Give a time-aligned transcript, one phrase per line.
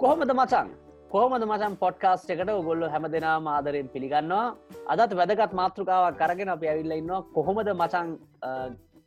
[0.00, 0.68] කොහොමද මචන්
[1.12, 4.54] කොහමද මචන් පොඩ්කාස්ට එකට ඔගොල්ල හැම දෙනා මාදරයෙන් පිළිගන්නවා?
[4.92, 7.24] අදත් වැදගත් මාතෘකාවක් කරගෙන අප ඇවිල්ල ඉන්නවා.
[7.36, 8.12] කොහොමද මචන්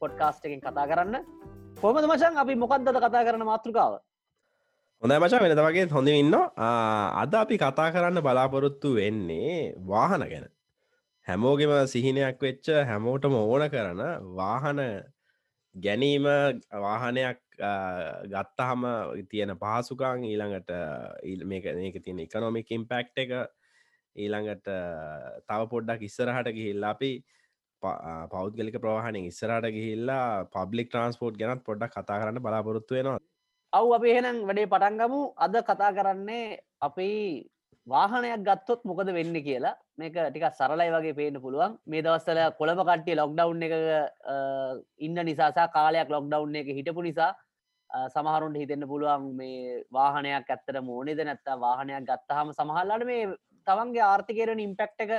[0.01, 1.15] පොඩ්කාස්ට එකෙන් කතා කරන්න?
[1.81, 3.93] කොහමද මචන් අපි මොකක්දද කතා කරන මාතෘකාව?
[5.01, 6.35] හොඳ මචා වෙනද වගේ හොඳ ඉන්න
[7.21, 9.55] අද අපි කතා කරන්න බලාපොරොත්තු වෙන්නේ
[9.93, 10.45] වාහන ගැන.
[11.27, 14.03] හැමෝගෙම සිහිනයක් වෙච්ච හැමෝටම ඕන කරන
[14.41, 14.83] වාහන
[15.75, 16.27] ගැනීම
[16.85, 18.83] වාහනයක් ගත්තහම
[19.29, 20.71] තියෙන පහසුකං ඊළඟට
[21.45, 23.31] මේක ඒක තියෙන එකනොමික් ඉම්පෙක්් එක
[24.15, 24.67] ඊළඟට
[25.47, 27.11] තව පොඩ්ඩක් ඉස්සරහට ගිහිල්ලා අපි
[28.31, 33.19] පෞද්ගලික ප්‍රවාහන ඉස්සරට ගිහිල්ලා පබ්ලික් ට්‍රන්ස්පෝට් ගැනත් පොඩ්ඩක් කතා කරන්න බලාපොරොත්තු වෙනවා.
[33.73, 37.09] අව් අප එහෙනම් වැඩේ පටන්ගමු අද කතා කරන්නේ අපි
[37.87, 39.75] වාහනයක් ගත්තොත් මොකද වෙන්න කියලා.
[39.97, 41.77] මේක ටික සරලයි වගේ පේන පුළුවන්.
[41.85, 43.73] මේ දවස්සල කොළඹ කට්ටිය ලොක්ඩව් එක
[44.99, 47.31] ඉන්න නිසාසා කාලයක් ලොක්ඩව් එක හිටපු නිසා
[48.07, 53.27] සමහරුන්ට හිතෙන්න්න පුළුවන් මේ වාහනයක් ඇත්තට මෝනෙද නැත්තා වාහනයක් ගත්තහම සමහල්ලට මේ
[53.67, 55.11] තවන්ගේ ආර්ථිකරන ඉම්පෙක්් එක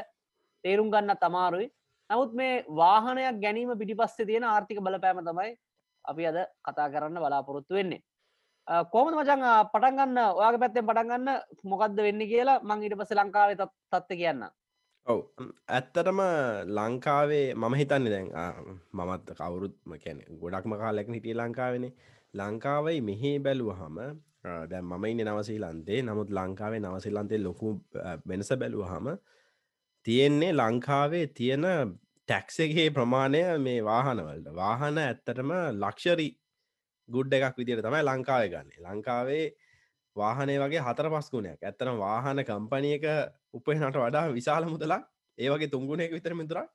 [0.64, 1.68] තේරුම් ගන්න තමාරුයි
[2.10, 5.52] නමුත් මේ වාහනයක් ගැනීම පිටිපස්සේ තියෙන ආර්ථික බලපෑම තමයි
[6.04, 8.02] අපි අද කතා කරන්න බලාපොරොත්තු වෙන්නේ.
[8.92, 11.28] කෝමද මචන් පටන්ගන්න ඔයාගේ පැත්තෙන් පටන්ගන්න
[11.64, 14.44] මොකක්ද වෙන්න කියලා මං ඉට පස ලංකාවේ තත්ත කියන්න
[15.06, 15.20] ඔව්.
[15.68, 16.20] ඇත්තටම
[16.70, 18.28] ලංකාවේ මම හිතන්නේ දැන්
[18.92, 21.86] මමත් කවුරුත්ම කැන ගොඩක්ම කාලෙක් හිටිය ලංකාවෙන.
[22.34, 23.96] ලංකාවයි මෙහි බැලුවහම
[24.42, 26.02] දැන් මම ඉන්න නවසීලන්තේ.
[26.02, 27.68] නමුත් ලංකාවේ නවසිල්ලන්තේ ලොකු
[28.26, 29.06] වෙනස බැලුවහම
[30.06, 31.66] තියෙන්නේ ලංකාවේ තියෙන
[32.28, 34.48] ටැක්සගේ ප්‍රමාණය මේ වාහනවලට.
[34.54, 36.28] වාහන ඇත්තටම ලක්ෂරි
[37.08, 38.82] ගුඩ් එකක් විදිට තමයි ලංකාව ගන්නේ.
[38.86, 39.44] ලංකාවේ
[40.16, 43.06] වාහනය වගේ හතර පස්කුණයක් ඇත්තන වාහන කම්පනියක
[43.52, 45.02] උපහනට වඩා විශාල මුදලක්.
[45.38, 46.68] ඒවගේ තුංගුණයක විතර මිතුරක්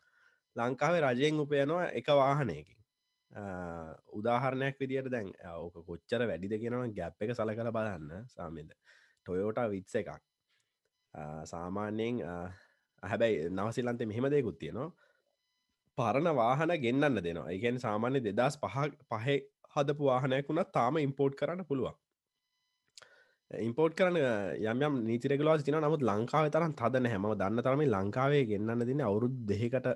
[0.56, 2.77] ලංකාවේ රජයෙන් උපයනවා එක වාහනයකින්.
[4.20, 8.72] උදාහරණයක් විදියට දැන් ඕක කොච්චර වැඩිද කියෙනවා ගැප් එක සල කළ බලන්න සාමද
[9.26, 10.12] ටොයෝට විත්ස එකක්.
[11.46, 12.24] සාමාන්‍යයෙන්
[13.04, 14.92] හැබැයි නවසිල්ලන්තේ මෙහෙම දෙකුත් තියෙනවා.
[15.98, 17.52] පරණ වාහන ගෙන්න්න දෙනවා.
[17.52, 18.78] එකන් සාමාන්‍ය දෙදස් පහ
[19.12, 19.28] පහ
[19.76, 21.96] හදපු වාහනයක් වුණත් තාම ඉම්පෝට් කරන්න පුළුවන්.
[23.52, 24.18] ඉම්පෝට් කරන
[24.86, 29.88] යම් නීතිරෙගලවා තින නමුත් ලංකාව තරන් තදන හැම දන්න තරම ලංකාවේ ගෙන්න්න දින අවුරුද් දෙකට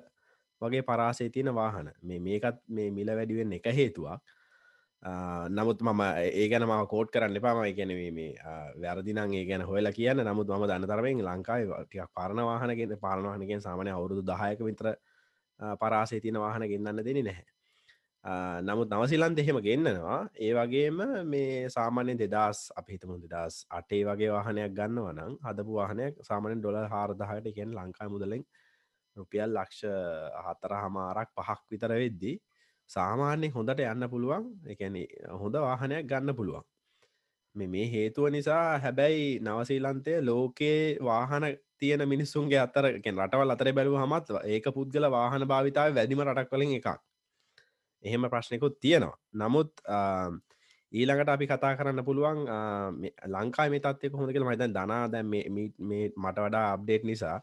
[0.64, 1.90] වගේ පරාසේ තියෙන වාහන.
[2.02, 4.20] මේ මේකත් මේ මිල වැඩිවෙන් එක හේතුවක්.
[5.50, 8.34] නමුත් මම ඒ ගැන ම කෝට් කරන්න එපාම ගැනීම මේ
[8.82, 10.24] වැරදිනන් ඒ ගැන හොල කියන්න.
[10.24, 14.94] නමුත් ම දන්න තරමෙන් ලංකායි ටියක් පරණ වාහනගෙන පාරණවාහනගෙන් සාමනය අවුරුදු දහයක විතර
[15.80, 17.52] පරාසේ තියන වාහන ගෙන්න්න දෙනි නැහැ.
[18.62, 25.00] නමුත් නවසිලන්ත එහෙම ගෙන්න්නනවා ඒ වගේම මේ සාමාන්‍ය දෙදස් අපිහිතමු දෙදස් අටේ වගේ වාහනයක් ගන්න
[25.06, 28.44] වනම් හදපු වාහනයක් සාමානෙන් ඩොල හාරදහයට එකෙන් ලංකා මුදලෙන්
[29.16, 29.82] රුපියල් ලක්ෂ
[30.44, 32.36] හතර හමාරක් පහක් විතර වෙද්දී
[32.90, 34.44] සාමාන්‍ය හොඳට යන්න පුළුවන්.
[34.66, 34.96] එකැන
[35.34, 36.64] හොඳ වාහනයක් ගන්න පුළුවන්.
[37.54, 41.44] මේ හේතුව නිසා හැබැයි නවසීලන්තය ලෝකයේ වාහන
[41.78, 46.88] තියෙන මිනිස්සුන්ගේ අතර රටවල් අතර බැලූ හමත් ඒක පුද්ගල වාහන භාවිතාව වැඩිම රටක් කලින් එකක්.
[48.04, 49.18] එහෙම ප්‍රශ්නකුත් තියෙනවා.
[49.34, 49.70] නමුත්
[50.92, 52.40] ඊළඟට අපි කතා කරන්න පුළුවන්
[53.28, 55.44] ලංකා මේ තත්ය කොහොඳකල මයිතන් දනා දැ මේ
[56.16, 57.38] මට වඩා අප්ඩේට් නිසා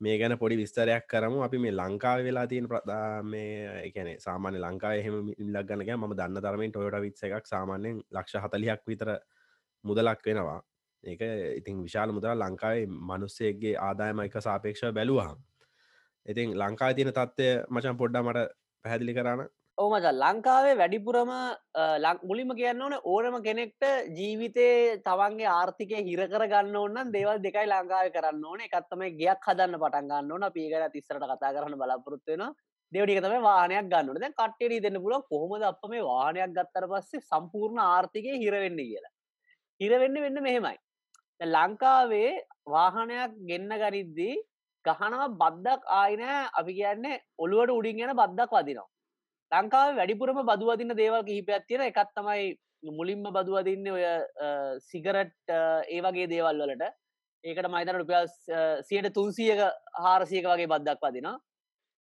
[0.00, 1.42] මේ ගැන පොඩි විස්තරයක් කරමු.
[1.42, 6.42] අපි මේ ලංකාව වෙලා තියෙන ප්‍රදා මේ එකන සාමාන්‍ය ලංකාව එහෙම ඉල්ලක් ගන්නක ම දන්න
[6.42, 9.10] තරමින් ටොයට විත්ස එකක් සාමාන්‍යෙන් ලක්ෂ හතලියක් විතර
[9.84, 10.60] මුදලක් වෙනවා.
[11.04, 11.22] ඒක
[11.60, 15.38] ඉතින් විශාල මුදර ලංකාවේ මනුස්සේගේ ආදායම එක සාපේක්ෂ බැලුවහම්.
[16.26, 18.48] ඉතින් ලංකා තියන තත්ත්වය මචන් පොඩ්ඩ මට
[18.84, 19.48] පැහැදිලි කරන්න.
[19.78, 21.30] ඕමච ලංකාවේ වැඩිපුරම
[22.28, 23.84] මුලිම කියන්න ඕන ඕනම කෙනෙක්ට
[24.18, 28.60] ජීවිතේ තවන්ගේ ආර්ථිකය හිරකර ගන්න ඕන්න දේවල් දෙකයි ලංකාව කරන්න ඕන.
[28.66, 30.46] එකත්තම ගයක් හදන්න පටන් ගන්න ඕන.
[30.54, 32.44] පීකට තිස්සරට කතා කරන්න බලාපොරත්වෙන
[32.92, 37.84] දෙවටික තම වානයක් ගන්නට දැ කට්ටේ දෙන්න පුල කොහොමද අප මේ වානයක් ගත්තර පස්සේ සම්පූර්ණ
[37.88, 39.14] ආර්ථිකය හිරවෙන්න කියලා.
[39.80, 40.78] හිරවෙන්න වෙන්න මෙහෙමයි.
[41.40, 42.32] ලංකාවේ
[42.70, 44.40] වාහනයක් ගෙන්න්න ගනිද්දී
[44.84, 48.90] ගහනවා බද්දක් ආයිනෑ අපි කියන්නේ ඔළුවට උඩින් ගැන බද්දක් වදිනවා.
[49.52, 52.46] ලංකාව වැඩිපුරම බදුවදින්න දේවල් කිහිපයක් තියෙන එකත් තමයි
[52.92, 54.04] මුලින්ම බදුවදින්න ඔය
[54.80, 55.54] සිගරට්
[55.88, 56.92] ඒ වගේ දේවල් වලට.
[57.44, 58.26] ඒකට මයිතන රුපියල්
[58.82, 59.60] සියට තුන්සියක
[60.04, 61.38] හාරසියක වගේ බද්දක් වදිනවා.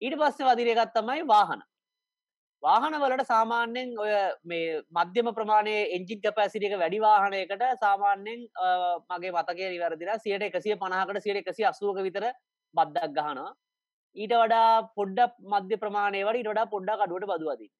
[0.01, 1.61] ඊට පස්සේ වදින එකත් තමයි වාහන.
[2.63, 4.11] වාහන වලට සාමාන්‍යෙන් ඔය
[4.43, 8.45] මේ මධ්‍යම ප්‍රමාණය එංජින් කැපැසිටියක වැඩි වාහනයකට සාමාන්‍යෙන්
[9.09, 12.27] මගේ මතකය නිවැරදිලා සියට එකසිය පනාහකට සියට එකසි අසුවක විතර
[12.75, 13.51] බද්දක් ගහනවා.
[14.15, 17.71] ඊට වඩා පොඩ්ඩ මධ්‍ය ප්‍රමාණයවට ඉට වඩා පොඩ්ඩක් අඩුවට බදවදී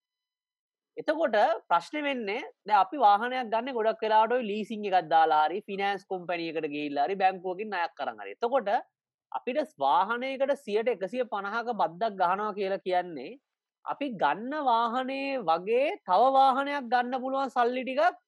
[0.97, 1.37] එතකොට
[1.69, 7.75] ප්‍රශ්න වෙන්නේ ද අපි වාහනයක් ගන්න ගොඩක් කලාට ලීසිං එකක් දාලාරි ෆිනන්ස් කොම්පැනියකට ගේල්ලාරි බැංකෝකින්
[7.75, 8.71] අයක් කරහරි එතකොට
[9.31, 13.31] අපිට වාහනයකට සියට එකසිය පණහක බද්දක් ගහනවා කියලා කියන්නේ
[13.85, 18.19] අපි ගන්න වාහනේ වගේ තව වාහනයක් ගන්න පුළුවන් සල්ලි ටිකක්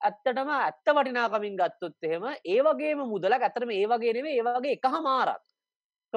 [0.00, 3.42] ඇත්තටම ඇත්ත වටිනාකමින් ගත්තොත් එහෙම ඒ වගේම මුදලක්.
[3.42, 5.42] ඇතරම ඒ වගේ නෙවේ ඒ වගේ එක හමාරක්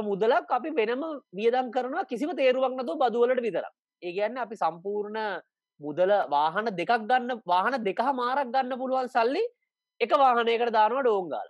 [0.04, 1.04] මුදලක් අපි වෙනම
[1.34, 3.74] වියදම් කරනවා කිසිම තේරුවක් නතු බදුවලට විතරක්
[4.04, 5.20] ඒ ගැන්න අපි සම්පූර්ණ
[5.80, 9.44] මුදල වාහන දෙකක් ගන්න වාහන දෙක මාරක් ගන්න පුළුවන් සල්ලි
[10.02, 11.48] එක වාහනයකට දානවා ඩෝංගාල.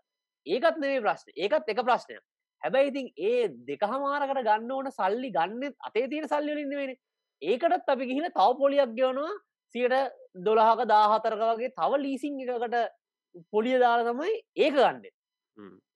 [0.48, 1.32] ඒකත් නෙවේ ප්‍රශ්න.
[1.36, 2.22] ඒකත් එක ප්‍රශ්නයක්.
[2.62, 6.96] හැබැයි ඉතින් ඒ දෙක හමාරකට ගන්න ඕන සල්ලි ගන්න අතේ තියෙන සල්ලිවලින්ද වෙන
[7.42, 9.34] ඒකටත් අපි ගිහිල තව පොලියක් ගෙවනවා.
[9.76, 9.96] සියට
[10.46, 12.78] දොළහක දාහතරක වගේ තව ලීසිං එකකට
[13.52, 15.04] පොලිය දාල තමයි ඒක ගන්න.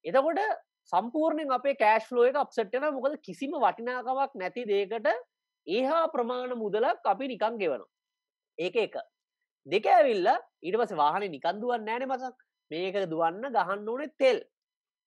[0.04, 0.40] එතකොට
[0.94, 5.08] සම්පූර්ණයෙන් අපේ කෑශ් ලෝ එක අප්සට්ටන මොකද කිසිම වටිනාකමක් නැති දේකට
[5.68, 7.90] ඒහා ප්‍රමාණ මුදලක් අපි නිකං ගෙවනවා.
[8.58, 8.96] ඒක එක.
[9.68, 10.28] දෙක ඇවිල්ල
[10.62, 12.36] ඊට පස වාහන නිකන්දුවන් නෑන මසක්.
[12.72, 14.40] මේක දුවන්න ගහන්න ඕනේ තෙල්.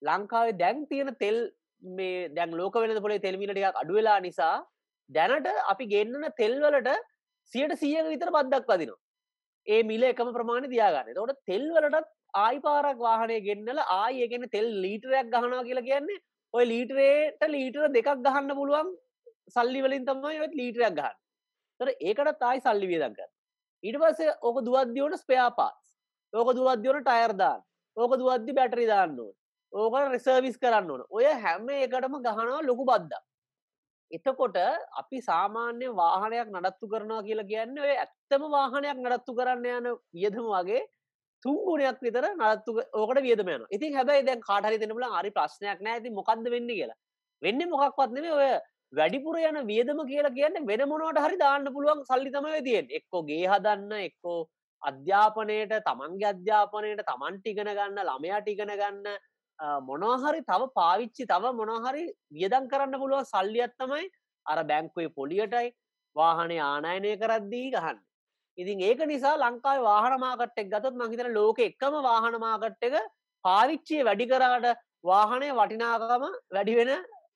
[0.03, 1.39] ලංකාවේ දැන් තියෙන තෙල්
[1.83, 4.57] මේ දැන් ලෝක වෙන පොලේ තෙල්මිලටයක් අඩුවෙලා නිසා
[5.11, 6.91] දැනට අපි ගෙන්න්නන තෙල්වලට
[7.53, 9.01] සියට සියක විතර බද්දක් වදිනවා.
[9.67, 11.15] ඒ මිල එකම ප්‍රමාණ තියාගන්න.
[11.15, 16.23] තොට තෙල්වලටත් ආයි පාරක් වාහනය ගෙන්න්නල ආයගෙන තෙල් ලීටරයක් ගහනවා කියලා කියන්නේ
[16.55, 18.91] ඔය ලීටරේට ලීටර දෙකක් ගහන්න පුළුවන්
[19.49, 21.17] සල්ලි වලින් තමයි ඔත් ලීටරයක් ගහන්න.
[21.81, 23.31] තර ඒකට තායි සල්ලි වියදක්ගන්න
[23.85, 25.79] ඊට පස්සේ ඕක දුවද්දියෝට ස්පයාපාස්
[26.33, 27.63] ඕක දුවද්දියෝට ටයර්දාන්න
[27.97, 29.35] ඕක දුවද්දි බැටරි දාන්න ඕන.
[29.73, 31.07] ඕක රෙසර්විස් කරන්න ඕන.
[31.11, 33.23] ඔය හැම එකටම ගහනවා ලොකු බද්දා
[34.11, 34.57] එතකොට
[35.01, 40.83] අපි සාමාන්‍ය වාහනයක් නඩත්තු කරනවා කියලා කියන්න ඔය ඇත්තම වාහනයක් නඩත්තු කරන්න යන වියදම වගේ
[41.45, 45.97] තුන්ගුණයක් විතර නත්තු ඕකට වියදමයන ඉතින් හැබයි දැන් කාටරි දෙනබල හරි ප්‍රශ්නයක් නෑ.
[45.97, 46.99] ඇති මොකක්ද වෙන්න කියලා.
[47.43, 48.49] වෙන්න මොකක්වත්නේ ඔය
[48.93, 53.93] වැඩිපුර යන වියදම කියලා කියන්න වෙන මොනවට හරි දාන්න පුළුවන් සල්ලිතමය තියෙන් එක්කෝ ගේ හදන්න
[54.09, 54.41] එක්කෝ
[54.83, 59.07] අධ්‍යාපනයට තමන්ගේ අධ්‍යාපනයට තමන්ට ඉගෙන ගන්න ළමයාට ඉගෙන ගන්න.
[59.89, 62.05] මොනහරි තව පාවිච්චි තව මොනහරි
[62.37, 64.11] වියදන් කරන්න පුළුවන් සල්ලියත් තමයි
[64.47, 65.69] අර බැංකුවේ පොලියටයි
[66.17, 67.99] වාහනේ ආනයනය කරද්දී ගහන්න.
[68.59, 72.97] ඉතින් ඒක නිසා ලංකාව වාහනමාකට්ටෙක් ගතත් මහිතන ලෝක එකම වාහනමාකට්ට එක
[73.45, 74.67] පාවිච්චිය වැඩි කරාට
[75.05, 76.93] වාහනය වටිනාකම වැඩි වෙන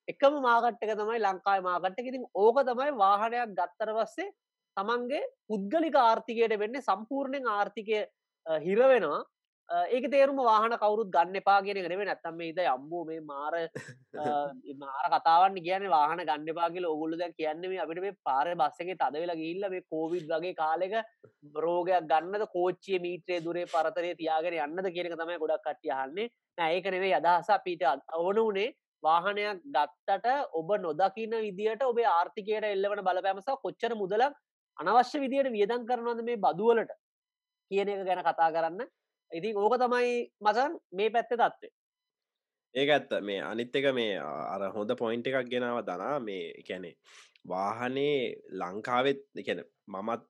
[0.07, 4.29] එකම මාකට්ක තමයි ලංකායි මාකට්ට ඉතින් ඕක තමයි වාහනයක් ගත්තර පස්සේ
[4.77, 7.99] තමන්ගේ පුද්ගලික ආර්ථිකයට වෙන්න සම්පූර්ණයෙන් ආර්ථිකය
[8.45, 9.19] හිරවෙනවා.
[9.69, 13.53] ඒක තේරුම වාහන කවරුත් ගන්න එපා කියෙන නෙව නැත්තම් මේ ඉද අම්බෝ මේ මාර
[14.77, 19.37] මාර කතාවන් කියන වාහන ගන්න පාගල ඔගුල්ල දැ කියන්නේ අපිට මේ පාර බස්සගේ තද වෙලා
[19.37, 20.95] ගිල්ල මේ කෝවිඩ් වගේ කාලෙක
[21.57, 27.51] රෝගයක් ගන්නද කෝච්චිය මීත්‍රේ දුරේ පරතරය තියාගෙන යන්නද කියනක තමයි ගොඩක් කට්ටියහන්නේ නෑඒක නෙවේ අදහස
[27.65, 27.85] පීට
[28.17, 28.69] ඕන වනේ
[29.03, 34.33] වාහනයක් ගත්තට ඔබ නොදකින්න විදිට ඔබේ ආර්ථිකයට එල්ලවන බලපෑමසා කොච්චර මුදලක්
[34.77, 36.97] අනවශ්‍ය විදියට වියදන් කරනවද මේ බදුවලට
[37.71, 38.87] කියන එක ගැන කතා කරන්න.
[39.31, 41.73] ඉතින් ඕක තමයි මසන් මේ පැත්ත තත්වේ
[42.75, 43.11] ඒක ඇත්ත.
[43.21, 46.95] මේ අනිත් එක මේ අර හොඳ පොයින්ට එකක් ගෙනාව දනා මේ එකැනේ
[47.45, 50.23] වාහනේ ලංකාවෙත් එකැන මමත්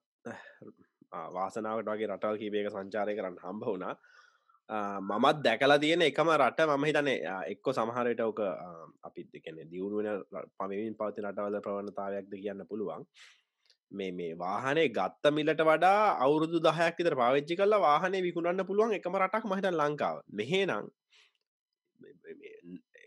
[1.34, 3.94] වාසනාවට වගේ රටල් කීපයක සංචාරය කරන්න හම්බ වුණා.
[5.02, 7.18] මමත් දැකලා තියෙන එකම රට මම හිතනේ
[7.52, 8.40] එක්කො සමහරයට ඕක
[9.02, 10.24] අපිත් එකන දියුණුවෙන
[10.56, 13.04] පමවින් පවති රටවල ප්‍රවණතාවයක්ද කියන්න පුළුවන්.
[13.92, 19.16] මේ මේ වාහනේ ගත්ත මිලට වඩා අවුරුදු දහයක් විතර පාවිච්චි කල්ලා වාහනේ විකුණන්න පුළුවන් එකම
[19.16, 20.22] රටක් මහිත ලංකාව.
[20.32, 20.70] මෙහේනං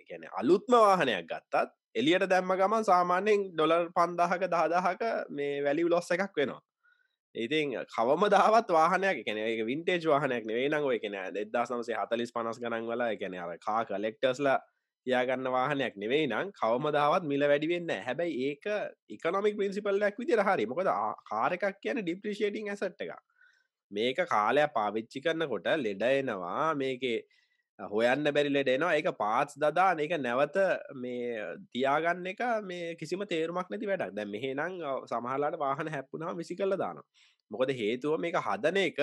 [0.10, 5.02] ගැන අලුත්ම වාහනයක් ගත්තත් එලියට දැම්ම ගමන් සාමාන්‍යෙන් ඩොලර් පන්දාහක දාදාහක
[5.32, 6.62] මේ වැලි ලොස්ස එකක් වෙනවා.
[7.36, 12.32] ඉතින් කවම දාවත් වාහනයක් කෙන එක වින්ටේජ් වාහනයක් නෙවේ නං ඔය කෙන දෙදා සමසේ හතලිස්
[12.32, 14.60] පනස් ගනන් වල එකන අර කා කලෙක්ටර්ස්ලා
[15.06, 18.66] තියාගන්න වාහනයක් නෙවෙයි නම් කවම දාවත් මිල වැඩිවෙන්න හැබැයි ඒක
[19.10, 20.66] එකනොමික් පින්සිපල්ලයක් විදිර හරි.
[20.66, 20.90] මොකද
[21.32, 23.14] කාරකක් කියන ඩිප්‍රිෂේටිං ඇසට් එක
[23.92, 27.20] මේක කාලයක් පාවිච්චි කරන්නකොට ලෙඩයනවා මේකේ
[27.80, 30.00] හොයන්න බැරි ලෙඩෙනවා එක පාත්ස් දදාන.
[30.00, 30.58] එක නැවත
[30.96, 31.44] මේ
[31.74, 34.16] තියාගන්න එක මේ කිසිම තේරුමක් නැති වැඩක්.
[34.16, 37.04] දැ මෙහෙනම් සමහලාට වාහන හැප්පුනාව විසි කල්ල දාන
[37.52, 39.00] මොකද හේතුව මේක හදන එක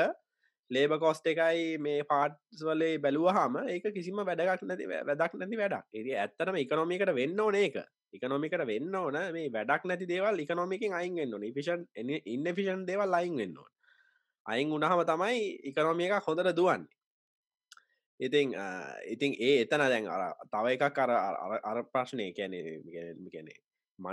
[0.70, 5.86] ලේබ කොස්ට එකයි මේ පාට්ස් වලේ බැලුවහම ඒක කිසිම වැඩක් නැති වැදක් නැති වැඩක්.
[5.92, 7.76] ඒ ඇත්තටම එකනොමිකට වෙන්න ඕන ඒක.
[8.12, 11.46] එකනොමිකට වෙන්න ඕන මේ වැඩක් නැති දේවල් එකනොමිකින් අයින් වෙන්න ඕන.
[11.52, 11.86] ෆිෂන්
[12.26, 13.70] ඉන්න ෆිෂන් දේවල් අයින් වෙන්න ඕන.
[14.46, 16.90] අයින් උනහම තමයි එකනොමිය එක හොඳට දුවන්නේ.
[18.20, 18.54] ඉතින්
[19.08, 21.10] ඉතින් ඒ එතන දැන් අර තව එකක් අර
[21.64, 22.60] අර ප්‍රශ්නය කැනෙ
[23.32, 23.52] කැනෙ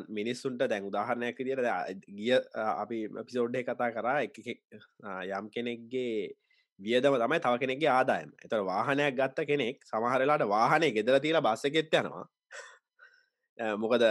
[0.09, 1.61] මිනිස්සුන්ට දැන් උදාහරණයක් දිට
[2.07, 6.33] ගිය අපි පිසෝඩ්ඩේ කතා කරා එක යම් කෙනෙක්ගේ
[6.79, 8.29] වියදම තමයි තව කෙනෙක්ගේ ආදායම.
[8.45, 12.25] එතර වාහනයක් ගත්ත කෙනෙක් සමහරලාට වාහනය ගෙදර තිීලා බස්සගෙත් යනවා.
[13.81, 14.03] මොකද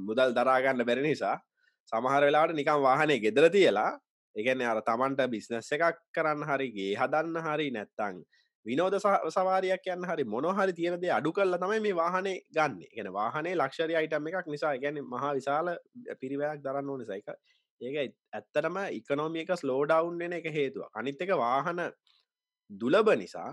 [0.00, 1.36] මුදල් දරාගන්න බැරි නිසා
[1.92, 3.92] සමහර වෙලාට නිකම් වාහනය ගෙදර තියලා
[4.36, 8.20] එකන අර තමන්ට බිස්නස් එකක් කරන්න හරිගේ හදන්න හරි නැත්තං
[8.66, 8.94] විනෝද
[9.30, 12.82] සවාරයක් යන්න හරි මොනොහරි තියෙනද අඩු කල්ල තමයි මේ වාහනේ ගන්න.
[12.90, 15.72] ගෙන වාහනේ ලක්ෂරි අයිටම එකක් නිසා ගැන මහා විශාල
[16.20, 17.30] පිරිවයක් දරන්න ඕන සයික
[17.80, 17.96] ඒක
[18.32, 21.80] ඇත්තටම ඉකනෝමියක ස්ලෝඩවුන් වෙන එක හේතුව අනිත් එක වාහන
[22.70, 23.50] දුලබ නිසා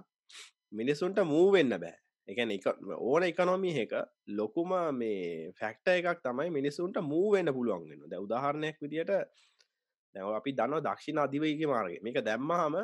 [0.71, 1.95] මිනිසුන්ට මූවෙන්න බෑ.
[2.27, 2.65] එකන එක
[2.99, 3.93] ඕන එකනොමි එක
[4.29, 9.13] ලොකුම මේ ෆැක්ට එකක් තමයි මිනිසුන්ට මූවෙන්න පුළුවන්ගෙන ද උදාහරණයක් විදියට
[10.15, 12.75] දැව අපි දන්න දක්ෂිණ අධිවයික මාර්ග මේක දැම්මහම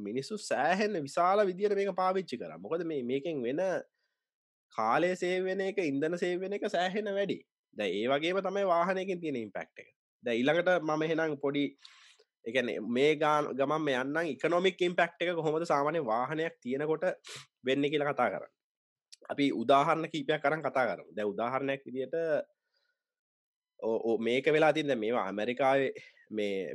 [0.00, 2.58] මිනිස්සු සෑහෙන්න විශාල විදියට මේක පාවිච්චි කර.
[2.58, 3.62] මොකද මේ මේකෙන් වෙන
[4.74, 7.38] කාලය සේවෙන එක ඉන්දන සේවෙන එක සෑහෙන වැඩි
[7.76, 9.90] ද ඒ වගේම තමයි වාහනයකින් තියෙන ඉම්පෙක්් එක.
[10.24, 11.64] ද ඊළඟට මම හෙනම් පොඩි
[12.44, 17.04] එකන මේ ගාන ගමන් මේ යන්න ඉකනොමික් ඉම්පෙක්් එක කොහොමද සාමානය වාහනයක් තියෙනකොට
[17.64, 18.54] වෙන්න කියලා කතා කරන්න.
[19.32, 21.08] අපි උදාහරණ කීපයක් කරන් කතා කරම.
[21.16, 22.16] දැ උදාහරණයක් විදියට
[23.82, 25.92] ඕ මේක වෙලා තින්න මේවා ඇමරිකාවේ
[26.30, 26.74] මේ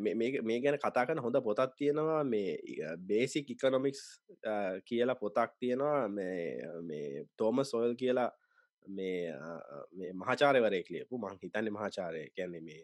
[0.50, 2.24] මේ ගැන කතා කන හොඳ පොතක් තියෙනවා.
[2.24, 2.58] මේ
[3.10, 4.02] බේසික් ඉකනොමික්ස්
[4.88, 6.08] කියලා පොතක් තියෙනවා.
[6.10, 8.30] මේ තෝම සොයල් කියලා
[8.90, 12.84] මේ මහාචාරවරය කලියපු මං හිතන්න මහාචාරය කියන්නේ මේ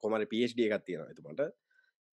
[0.00, 1.48] කොමර පD එකත් තියෙනවා ඇතුමට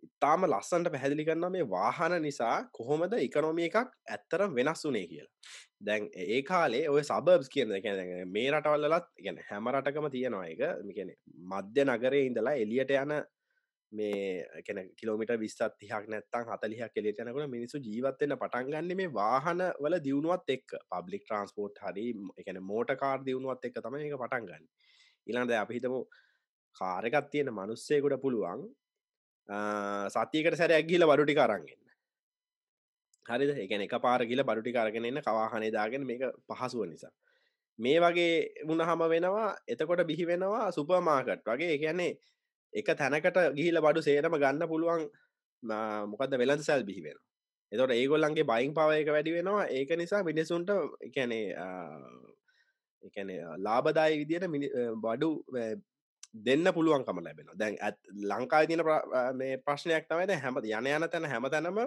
[0.03, 3.77] ඉතාම ලස්සන්ට පැහැදිලි කරන්න මේ වාහන නිසා කොහොමද ඉකනොමිය එකක්
[4.09, 5.33] ඇත්තරම් වෙනස් වනේ කියලා.
[5.81, 7.73] දැන් ඒ කාලේ ඔය සබබ්ස් කියන
[8.31, 11.13] මේ රටවල්ලත් ගැන හැම රටකම තියෙනවා එක මිකන
[11.51, 13.15] මධ්‍ය නගරේ ඉඳලා එලියට යන
[13.91, 19.99] මේ කැන කිලෝමිට විස්සත් තිහක් නැත්තන් හතලිහක් කෙලෙට යනකට මිනිසු ජීවත්වෙන පටන්ගන්න මේ වාහන වල
[20.01, 24.67] දියුණුවත් එක් පබ්ලික් ට්‍රන්ස්පෝට් හරි එකන මෝට කාර් දියුණුවත් එක් තම එක පටන්ගන්න
[25.27, 25.97] ඉලාන්ද අපිහිතම
[26.75, 28.67] කාරකත් තියෙන මනුස්සයකුට පුළුවන්
[30.09, 31.85] සතියකට සැරයක් ගිල බඩුටි කරන්ගන්න
[33.25, 33.51] හරිද?
[33.57, 37.11] එකන එක පාර කියල බඩුටි කරගෙන එන්න කවාහනේ දාගෙන මේක පහසුව නිසා.
[37.79, 41.73] මේ වගේ වුණහම වෙනවා එතකොට බිහි වෙනවා සුපමාකට් වගේ.
[41.75, 42.11] එකන්නේ
[42.75, 45.07] එක තැනකට ගිහිල බඩු සේනම ගන්න පුළුවන්
[46.11, 47.17] මොකද වෙලඳ සැල් බිහිවෙන
[47.71, 49.65] එතොට ඒගොල්ලන්ගේ බයින් පව එක වැඩි වෙනවා.
[49.69, 50.69] ඒක නිසා මිනිසුන්ට
[51.01, 51.45] එකනේ
[53.07, 53.29] එකන
[53.59, 54.47] ලාබදායි විදියට
[54.97, 55.29] බඩු
[56.45, 57.97] දෙන්න පුළුවන්කම ලැබෙන දැන් ඇත්
[58.31, 58.83] ලංකා තින
[59.35, 61.79] මේ ප්‍රශ්නයක් තමයිද හැම යන යන තැන හැම තැනම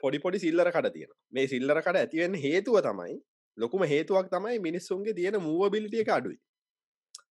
[0.00, 3.16] පොඩි පොඩි සිල්ලර කඩ තියෙන මේ සිල්ලර කඩ ඇතිවෙන්න හේතුව තමයි
[3.58, 6.38] ලොකුම හේතුවක් තමයි මිනිස්සුන්ගේ තියෙන මූවබිලිටිය එක අඩුයි.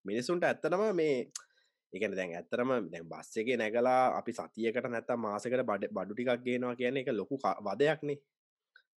[0.06, 1.16] මිනිස්සුන්ට ඇත්තනම මේ
[1.94, 6.76] එකන දැන් ඇත්තරම දැන් බස් එක නැගලා අපි සතියකට නැත්ත මාසකට බඩ බඩු ටිකක් ගේනවා
[6.76, 8.20] කියන එක ලොකු වදයක්නේ.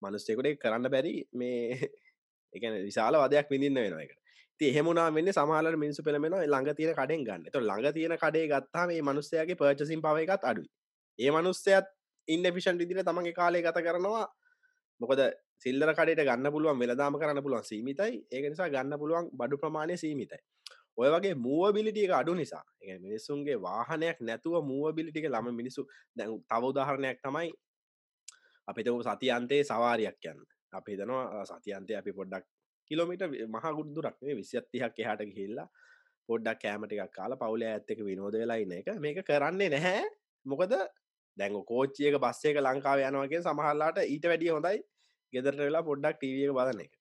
[0.02, 1.78] මනුස්සෙකුට කරන්න බැරි මේ
[2.54, 4.22] එකන විශාල වදයක් විඳින්න වෙන එක
[4.60, 7.44] එහෙමුණා වෙන්න සමාල මිනිසු පෙළමෙන ළඟ තියෙන කඩෙන් ගන්න.
[7.44, 10.68] ත ළඟ තියෙන කඩේ ගත්තා මේ මනුස්සයගේ පර්චසින් පව එකත් අඩුයි.
[11.18, 11.86] ඒ මනුස්සයත්
[12.28, 14.26] ඉන්න පිෂන් විදිර තමගේ කාලය ගත කරනවා.
[15.00, 15.20] මොකද
[15.58, 18.26] සිල්ලර කඩට ගන්න පුළුවන් වෙලදාම කරන්න පුළුවන් සීමිතයි.
[18.30, 20.42] ඒක නිසා ගන්න පුළුවන් බඩු ප්‍රමාණය සීමිතයි.
[20.98, 22.64] ඔය වගේ මුව බිලිටිය අඩු නිසා.
[23.00, 25.82] මිනිස්සුන්ගේ වාහනයක් නැතුව මුව බිලිටික ළම මිනිසු
[26.16, 27.50] දැ තව උදාහරණයක් තමයි
[28.68, 30.40] අපිතව සතියන්තයේ සවාරයක් යන්න.
[30.72, 32.44] අපි දනවා සතියන්තය අපි පොඩ්ඩක්
[32.90, 35.68] කිලෝමිට මහ ගුද්දුරක් විසිත්තිහක් එහට ගිහිල්ලා
[36.28, 38.88] පොඩ්ඩක් කෑමටික් කාල පවුල ඇත්තක විනෝද වෙලායින්න එක.
[38.98, 40.04] මේක කරන්නේ නැහැ.
[40.46, 40.72] මොකද
[41.38, 44.78] දැන් කෝච්චියක බස්සයක ලංකාව යනවගේ සමහල්ලාට ඊට වැඩිය හොඳයි.
[45.32, 46.94] ගෙදරට වෙලා පොඩ්ඩක් ටීවියක බදන එක.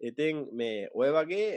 [0.00, 1.48] ඉතින් මේ ඔය වගේ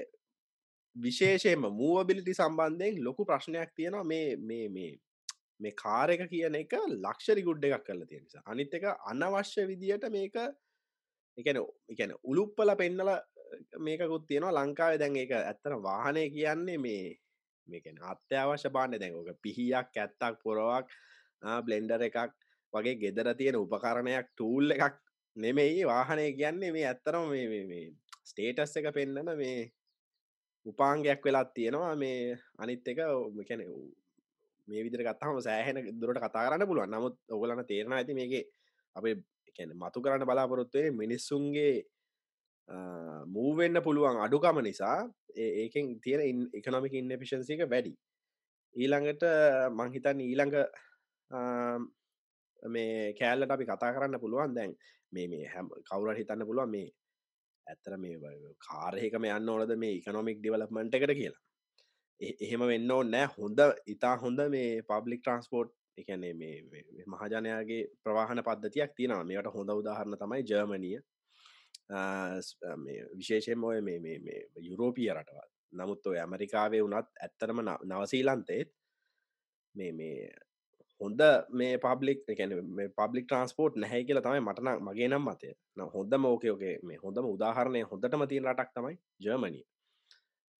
[0.96, 4.03] විශේෂයෙන්ම මූවබිලිටි සම්බන්ධයෙන් ලොකු ප්‍රශ්නයක් තියෙනවා.
[4.03, 4.91] මේ මේ මේ
[5.60, 6.74] මේ කාර එක කියන එක
[7.05, 8.43] ලක්ෂරි ගුඩ් එකක් කරලා තියෙන නිසා.
[8.46, 10.38] අනිත් එක අනවශ්‍ය විදියට මේක
[11.38, 11.62] එකන
[11.93, 13.12] එකන උළුප්පල පෙන්නල
[13.79, 14.58] මේකුත් තියෙනවා.
[14.58, 17.15] ලංකාව දැන් එක ඇත්තන වාහනය කියන්නේ මේ
[17.67, 20.88] මේකන අත්‍යවශ්‍ය බාන්න දැන්ක පිහියක් ඇත්තක් පොරවක්
[21.65, 22.36] බ්ලෙන්ඩර එකක්
[22.74, 24.96] වගේ ගෙදර තියෙන උපකරණයක් ටූල් එකක්
[25.36, 25.84] නෙමෙයි.
[25.86, 27.84] වාහනය කියන්නේ මේ ඇත්තරම මේ
[28.29, 29.72] ස්ටේටස් එක පෙන්න්නන මේ
[30.65, 31.95] උපාංගයක් වෙලාත් තියෙනවා.
[31.95, 32.99] මේ අනිත් එක
[33.47, 33.61] කැන
[34.67, 36.89] මේ විදිර කත්තාම සෑහෙන දුරට කතා කරන්න පුළුවන්.
[36.89, 38.33] නමුත් ඔගලන තේරණ ඇති මේක
[38.95, 39.15] අපේ
[39.49, 41.73] එකැන මතු කරන්න බලාපොරොත්තුවේ මිනිස්සුන්ගේ
[43.27, 44.97] මූවෙන්න පුළුවන් අඩුකම නිසා
[45.37, 47.93] ඒකෙන් තියෙන එකනොමික ඉන්න පිෂන්සික වැඩි.
[48.75, 49.23] ඊළඟට
[49.71, 50.55] මංහිතන් ඊළඟ
[52.63, 54.75] මේ කෑල්ලට අපි කතා කරන්න පුළුවන් දැන්
[55.11, 56.87] මේ මේ හැම කවුර හිතන්න පුළුවන් මේ
[57.71, 58.15] ඇත්තර මේ
[58.67, 61.43] කාරයකම යන්න ඕනද මේ ඉකනොමික් ඩිවලප්මන්ට් එකට කියලා.
[62.19, 63.27] එහෙම වෙන්න නෑ.
[63.38, 69.23] හොඳ ඉතා හොඳ මේ පබ්ලික් ට්‍රන්ස්පෝර්ට් එකන්නේ මේ මහජනයාගේ ප්‍රවාහන පද්ධතියක් තියෙනවා.
[69.23, 70.99] මේට හොඳ උදාහරණ තමයි ජර්මනිය.
[73.17, 75.49] විශේෂයෙන් ඔය මේ යුරෝපිය රටවල්.
[75.73, 78.71] නමුත් ඔය ඇමරිකාවේ වනත් ඇත්තරම නවසීලන්තේත්
[79.75, 80.29] මේ මේ
[81.01, 82.53] හොඳ මේ පබ්ලික් එකන
[82.97, 85.51] පබ්ලික් ට්‍රන්ස්පෝට් නැහැ කියලා තමයි මටන මගේ නම් මතය.
[85.95, 89.65] හොඳ මෝකයෝගේ මේ හොඳම උදාහරණය හොඳටම තිීන් රටක් තමයි ජර්මණී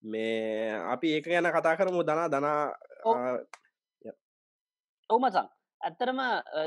[0.04, 2.60] මේ අපි ඒක ගැන කතා කරමු දනා දනා
[5.10, 5.48] ඔවමසං
[5.82, 6.20] ඇත්තරම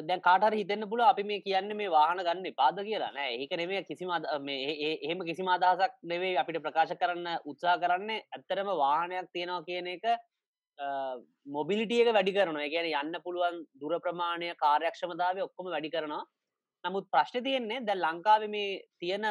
[0.09, 3.13] දැන් කාටර හිතන්න පුල අපි මේ කියන්න මේ වාහන ගන්න පාද කියලා.
[3.13, 9.33] නෑ ඒක නෙමේ කිසිම එහෙම කිසි අදහසක් නෙවේ අපිට ප්‍රකාශ කරන්න උත්සා කරන්න ඇත්තරම වාහනයක්
[9.33, 10.07] තියෙනවා කියන එක
[11.47, 12.69] මොබිලිටියක වැඩි කරනවා.
[12.75, 16.23] ගැන යන්න පුළුවන් දුර ප්‍රමාණය කාර්යක්ෂමතාව ඔක්කොම වැඩි කරනවා.
[16.85, 19.27] නමුත් ප්‍රශ්න තියෙන්නේ ද ලංකාව මේ තියෙන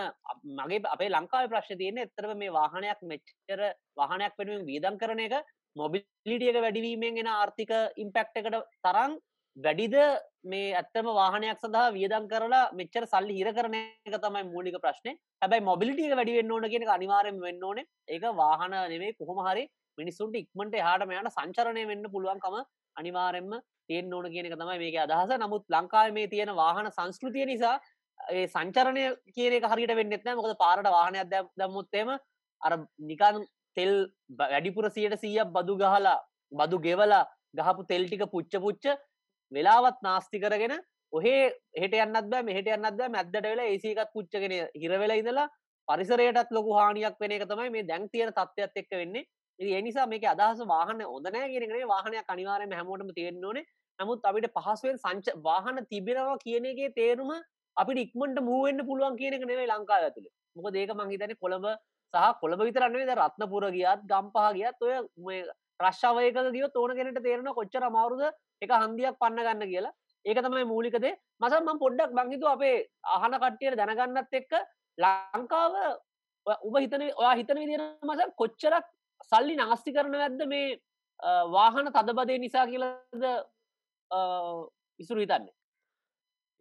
[0.59, 3.61] මගේ අපේ ලංකාව ප්‍රශ්න තියෙන එතරම මේ වාහනයක් මෙච්චර
[3.99, 5.35] වාහනයක් වෙනුවෙන් වීදම් කරන එක
[5.75, 8.55] මොබිලිටියක වැඩිවීමෙන් ගෙන ආර්ථික ඉම්පෙක්ට එකට
[8.85, 9.17] තරං
[9.57, 9.95] වැඩිද?
[10.43, 15.67] මේ ඇත්තම වාහනයක් සඳහා වියදම් කරලා මෙච්චර සල්ලි හිර කරන එක තමයි මූලික ප්‍රශ්නය හැබයි
[15.69, 17.83] මොබිලිටිය වැඩිවෙන්න ඕන කියෙන අනිවාරයෙන් වෙන්න ඕන.
[18.07, 19.67] ඒක වාහන නෙවේ කොහොම හරි
[20.01, 22.57] මිනිස්සුන්ට ඉක්මට හාටම යන සංචරණය වෙන්න පුළුවන්කම
[22.95, 23.55] අනිවාරෙන්ම
[23.87, 25.33] තියෙන් ඕන කියන තමයි මේක අදහස.
[25.37, 27.75] නමුත් ලංකාව මේ තියෙන වාහන සංස්කෘතිය නිසා
[28.19, 29.05] ඒ සංචරණය
[29.35, 32.11] කියන හරිට වෙන්නෙත්න මොකද පාරට වාහනයක් දැම්මුත්තේම
[32.61, 32.73] අර
[33.11, 33.45] නිකන්
[33.77, 33.93] තෙල්
[34.39, 36.17] වැඩිපුර සියට සීය බදු ගහලා
[36.51, 37.23] බදු ගෙවලා
[37.59, 38.85] ගහපු තෙල්ටික පුච්ච පුච්ච
[39.51, 40.75] වෙලාවත් නාස්ති කරගෙන
[41.13, 41.41] ඔහේ
[41.77, 43.09] හෙට යන්නත් බෑ මෙහට යන්නත් බෑ.
[43.09, 45.47] මැද්දට වෙලා ඒසිකත් පුච්චගෙන හිරවෙලා ඉඳලා
[45.87, 49.27] පරිසරයටත් ලොකු හානියක් වෙන එක තමයි මේ දැන් තියෙන තත්ත්වයක් එක්ක වෙන්නේ.
[49.61, 53.65] ඉතින් ඒ නිසා මේක අදහස වාහන හොඳ නැහැ කියන එකනේ වාහනයක් අනිවාර්යයෙන්ම හැමෝටම තියෙන්න ඕනේ.
[53.99, 57.31] නමුත් අපිට පහසුවෙන් සංච වාහන තිබෙනවා කියන එකේ තේරුම
[57.77, 60.33] අපිට ඉක්මනට මූව් වෙන්න පුළුවන් කියන එක නෙවෙයි ලංකාව ඇතුලේ.
[60.55, 61.67] මොකද ඒක මං හිතන්නේ කොළඹ
[62.13, 65.41] සහ කොළඹ විතරක් නෙවෙයි දැන් රත්නපුර ගියත් ගම්පහ ගියත් ඔය මේ
[65.79, 68.23] රශ්ාවයක ගියොත් ඕන කෙනට තේරෙන කොච්චර අමාරුද
[68.61, 69.97] එක හන්දියක් පන්න ගන්න කියලා.
[70.25, 72.77] ඒක තමයි මූලිකදේ මසන් මම පොඩ්ඩක් බංහිතු අපේ
[73.15, 74.57] අහන කට්ටියට දැනගන්නත් එක්ක
[74.97, 75.77] ලංකාව
[76.67, 78.89] උබ හිතන ඔයා හිතන විදින මස කොච්චරක්
[79.29, 80.67] සල්ලි නාස්ති කරන ඇද්ද මේ
[81.55, 83.25] වාහන තදබදේ නිසා කියලද
[84.99, 85.53] ඉසුරු හිතන්නේ?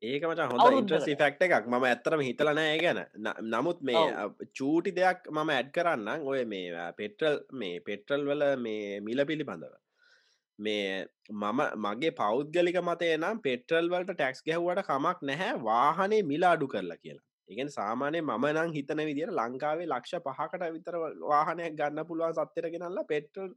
[0.02, 1.66] ඒක මට හොඳ ඉන්ට්‍රසි ෆක්ට එකක්.
[1.68, 3.00] මම ඇත්තරම හිතලනෑ ගැන.
[3.54, 4.04] නමුත් මේ
[4.58, 9.74] චූටි දෙයක් මම ඇඩ් කරන්න ඔය මේ පෙට්‍රල් මේ පෙට්‍රල් වල මේ මිල පිළිබඳව.
[10.58, 11.06] මේ
[11.42, 15.58] මම මගේ පෞද්ගලික මතය නම් පෙට්‍රල් වලට ටැක්ස් ගැහුවට කමක් නැහැ.
[15.68, 21.74] වාහනේ මිලාඩු කරලා කියලා එකෙන් සාමානය මම නම් හිතන විදිට ලංකාවේ ලක්ෂ පහකට විතර වාහනයක්
[21.74, 23.52] ගන්න පුළුවන් සත්තරගෙනල්ලා පෙට්‍රල්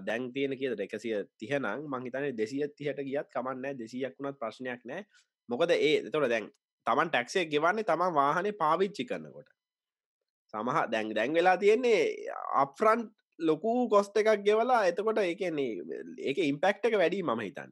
[0.00, 0.80] දැන් තියෙන කියද?
[0.80, 5.06] එකසිය තිහනම් මංහිතන දෙසිය තිහට ගියත් කමන්න දෙසියක් වුණත් ප්‍රශ්නයක් නෑ
[5.48, 6.52] මොකද ඒ තොට දැන්
[6.86, 9.50] තමන් ටැක්සේ ගෙවන්නේ තමන් වාහනේ පාවිච්චි කරන්නකොට
[10.54, 12.00] සමහ දැන් දැන් වෙලා තියෙන්නේ
[12.62, 13.08] අප්‍රන්්
[13.38, 15.70] ලොකු කොස්ට එකක් ගෙවලා එතකොට ඒන්නේ
[16.20, 17.70] ඒක ඉම්පෙක්ට එක වැඩි මම හිතන්නේ.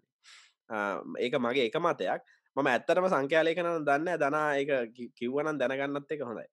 [1.19, 2.23] ඒක මගේ එක මතයක්.
[2.57, 4.71] මම ඇත්තරම සංඛ්‍යාලයකන දන්න දනා එක
[5.19, 6.47] කිව්වනන් දැනගන්නත් එක හොඳයි.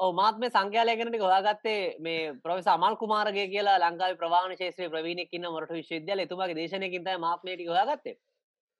[0.00, 6.24] ඕ මාත්ම සංඛ්‍යාලයකනට හොයාගත්තේ මේ ප්‍රොෆෙස අමල් කුමාරගේ කියලා ලංකාව ප්‍රවාණ ශේත්‍රය ප්‍රවීණයක්කින්න මොට විශ්වවිද්‍යාල
[6.24, 8.16] එතුමගේ දේශනයකින්ත මාත්මයට හොයාගත්තේ.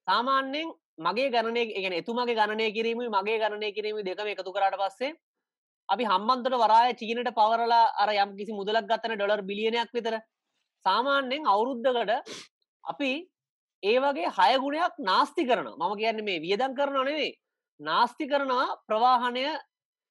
[0.06, 5.12] සාමාන්‍යෙන් මගේ ගණනය ගෙන එතුමගේ ගණනය කිරීම මගේ ගණනය කිරීම දෙකම එකතු කරට පස්සේ
[5.88, 10.16] අපි හම්බන්තට වරාය චීනට පවරලා අර යම් කිසි මුදලක් ගත්තන ඩොලර් බිලියනයක් විතර.
[10.84, 12.38] සාමාන්‍යෙන් අවුරුද්ධකට
[12.84, 13.12] අපි
[13.82, 17.32] ඒ වගේ හයගුණයක් නාස්ති කරන මම කියන්න මේ වියදන් කරන නෙවේ
[17.80, 19.44] නාස්ති කරනවා ප්‍රවාහනය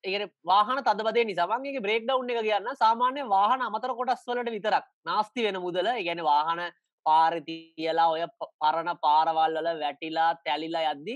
[0.04, 5.46] ඒ වාහන තදබදේ නිසාවන්ගේ බ්‍රේක් ඩව් එක කියන්න සාමාන්‍ය වාහන අමතර කොටස් වලට විතරක් නාස්ති
[5.46, 6.62] වෙන මුදල ගැන වාහන
[7.06, 8.26] පාරිතියලා ඔය
[8.62, 11.16] පරණ පාරවල්වල වැටිලා තැලිලා යද්දි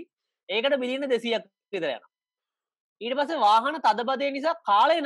[0.50, 2.08] ඒකට බිලියන දෙසියක් විතරයන
[3.02, 4.98] ඊට පස වාහන තදබදය නිසා කාලය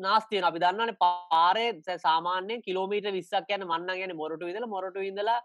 [0.00, 1.66] නාස්තියන අපි දන්නන පාරය
[1.98, 5.38] සාමාන්‍ය කිලෝමීට විස්සක් යන මන්න ගැන මොරට විදල මොරට ඉදලා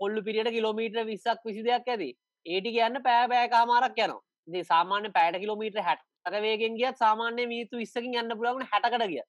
[0.00, 2.10] කොල්ලු පිරියට කිලෝමීට විස්සක් විසි දෙයක් ඇති.
[2.46, 4.22] ඒටි කියන්න පෑබෑ කාමාරක් යනවා.
[4.48, 9.22] දේ සාමාන්‍ය පෑට කිලෝමීට හැටක වේගෙන් ගියත් සාමාන්‍ය මීතු විස්සකින් යන්න පුලගන හැටකට ගිය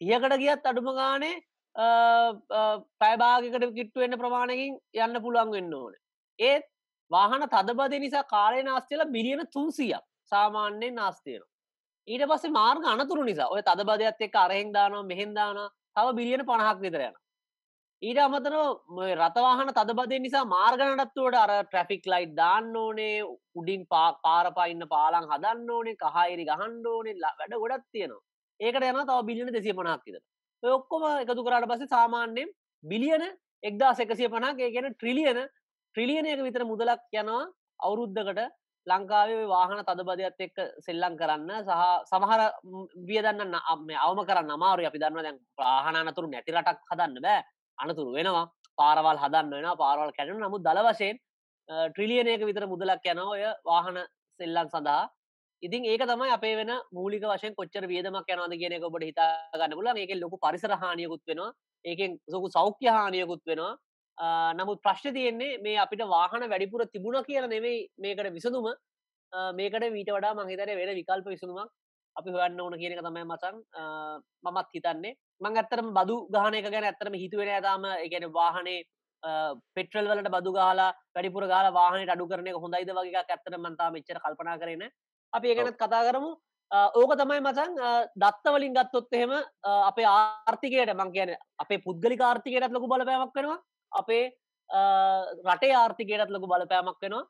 [0.00, 1.36] තියකට ගියත් අඩුම ගානේ
[3.00, 5.94] පැබාගකට කිට්ටුවෙන්න ප්‍රමාණකින් යන්න පුළුවන් වෙන්න ඕන.
[6.38, 6.66] ඒත්
[7.10, 11.42] වාහන තදබද නිසා කාලය නාස්තිල බිලියන තුන්සියක් සාමාන්‍යයෙන් නාස්තියන
[12.08, 15.58] ඊට පස්සේ මාර්ග අනතුරු නිසා ඔය තදබදයක් එක් අරහෙන් දානවා මෙහෙන් දාන
[15.96, 17.14] තව බිලියන පණහක් විතරයන
[18.02, 18.54] ඊට අමතර
[19.18, 23.16] රතවාහන තදබදය නිසා මාර්ගනටත්තුවට අර ට්‍රෆික් ලයිට් දාන්න ඕනේ
[23.54, 28.24] උඩින් පා පාරපයින්න පාලන් හදන්න ඕනේ කහයිරි ගහන්ඩ ඕනේ වැඩ ගොඩත් තියෙනවා.
[28.60, 33.26] ඒකට යන තව බිලියන දෙසිය පනක් විතර ඔක්කොම එකතු කරට පස්සේ සාමාන්‍යයෙන් බිලියන
[33.62, 37.44] එක්දා සැකසිය පනක් ඒ ගැන ට්‍රිලියන ට්‍රිලියනයක විතර මුදලක් යනවා
[37.80, 38.42] අවුරුද්ධකට
[38.86, 42.48] ලංකාවේ වාහන තදබදයක් එක්ක සෙල්ලං කරන්න සහ සමහර
[43.06, 47.40] වියදන්න අවම කරන්න අමාරු අපි දන්න දැන් ප්‍රාහනතුරු නැති රටක් හදන්න බෑ.
[47.82, 48.46] අනතුරු වෙනවා.
[48.78, 51.16] පාරවල් හදන්න වෙන පාරවල් කැටන නමුත් දල වශයෙන්
[51.68, 53.98] ට්‍රිලියනයක විතර මුදලක් යන ඔය වාහන
[54.40, 55.02] සෙල්ලන් සඳහා.
[55.62, 59.76] ඉතින් ඒක තමයි අපේ වෙන මූලික වශයෙන් කොච්චර වියදමක් යනවාද කියන එක ඔබට හිතා ගන්න
[59.78, 60.00] පුළුවන්.
[60.02, 61.52] ඒක ලොකු පරිසර හානියකුත් වෙනවා.
[61.84, 63.72] ඒකෙන් ලොකු සෞඛ්‍ය හානියකුත් වෙනවා.
[64.58, 68.66] නමුත් ප්‍රශ්න තියෙන්නේ මේ අපිට වාහන වැඩිපුර තිබුණ කියල නෙවෙයි මේකට විසඳුම.
[69.58, 71.70] මේකට මීට වඩා මහිතර වෙන විකල්ප විසඳුමක්
[72.16, 73.56] අපි හොයන්න ඕන කියනක තමයි මසන්
[74.44, 75.14] මමත් හිතන්නේ.
[75.42, 78.80] මං ඇත්තරම බදු ගානක ගැන ඇත්තරම හිතුවෙන ඇතාම එකන වාහනේ
[79.74, 84.60] පෙට්‍රල් වලට බදු ගාලා වැඩිපුර ගාල වාහන අඩු කරනය හොඳයිද වගේ ඇත්තර මන්තා මෙච්චර කල්පනා
[84.62, 84.84] කරන
[85.32, 86.30] අපි ඒගැනත් කතා කරමු.
[87.00, 87.72] ඕක තමයි මචන්
[88.22, 89.32] දත්තවලින් ගත්තොත් එහෙම
[89.90, 91.32] අපේ ආර්ථිකයට මං කියන
[91.64, 93.58] අපේ පුද්ගලි ආර්ථිකයටත් ලොකු බලපෑමක් වෙනවා.
[93.92, 94.24] අපේ
[95.48, 97.24] රටේ ආර්ථිකයටත් ලොකු බලපෑමක් වෙනවා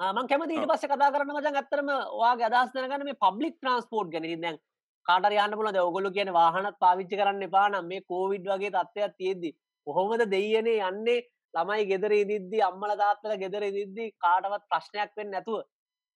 [0.00, 4.26] මං කැමති ඊට පස්ස කතා කරන්න මචන් ඇත්තරම වාගේ අදහස් දැනගන්න මේ පබ්ලික් ට්‍රන්ස්පෝර්ට් ගැන.
[4.42, 4.58] දැන්
[5.06, 9.50] කාට යන්න පුල ඔගොලු කියන වාහනත් පාවිච්චි කරන්න එපානම් මේ කෝවිඩ් වගේ තත්ත්වයක් තියෙද්දි
[9.86, 11.24] කොහොමද දෙයනේ යන්නේ?
[11.54, 15.66] ළමයි ගෙදර ඉදිද්දි අම්මල තාත්තල ගෙදර ඉදිද්දි කාටවත් ප්‍රශ්නයක් වෙන්න නැතුව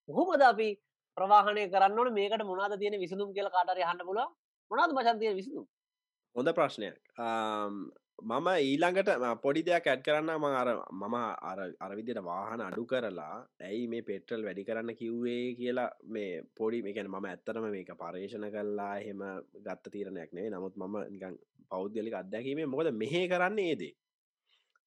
[0.09, 0.69] කොහොමද අපි
[1.17, 2.13] ප්‍රවාහනය කරන්න ඕන?
[2.19, 4.21] මේකට මොනාද තියෙන විසඳුම් කියල කාටර යහන්න පුල
[4.71, 5.67] මොනාද මචන්තිය විසඳුම්?
[6.37, 6.97] හොඳ ප්‍රශ්නයක්
[8.19, 9.09] මම ඊළඟට
[9.43, 14.45] පොඩි දෙයක් ඇඩ් කරන්න ම අර මම අර අරවිදියට වාහන අඩු කරලා ඇයි මේ පෙට්‍රල්
[14.45, 15.55] වැඩි කරන්න කිව්වේ?
[15.55, 19.25] කියලා මේ පොඩි මේකැන මම ඇත්තරම මේක පර්ේෂණ කල්ලා එහෙම
[19.59, 21.37] ගත්ත තීරණයක් නේ නමුත් මම නිකන්
[21.69, 23.93] පෞද්ගලික අත්දැකීමේ මොකද මෙහෙ කරන්නේ ඒදේ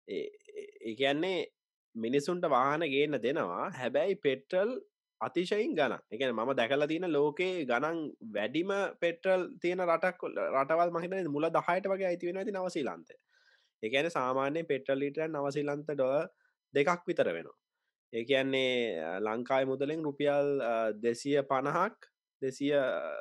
[0.07, 1.38] ඒකන්නේ
[1.95, 3.69] මිනිසුන්ට වාහන ගේන්න දෙනවා.
[3.71, 4.71] හැබැයි පෙට්‍රල්
[5.21, 8.01] අතිශයින් ගන එක ම දැකල තියෙන ලෝකේ ගණන්
[8.32, 13.15] වැඩිම පෙට්‍රල් තියෙන රටක් රටවල් මහිත මුල දහයට වගේ අයිති වෙන ඇති නවසීලන්ත
[13.84, 16.28] එකන සාමාන්‍ය පෙට්‍රල් ලිට නවසිලන්ත ඩොල
[16.73, 17.58] දෙකක් විතර වෙනවා.
[18.13, 20.49] ඒකන්නේ ලංකායි මුදලෙන් රුපියල්
[20.97, 22.10] දෙසිය පණහක්
[22.41, 22.75] දෙසිය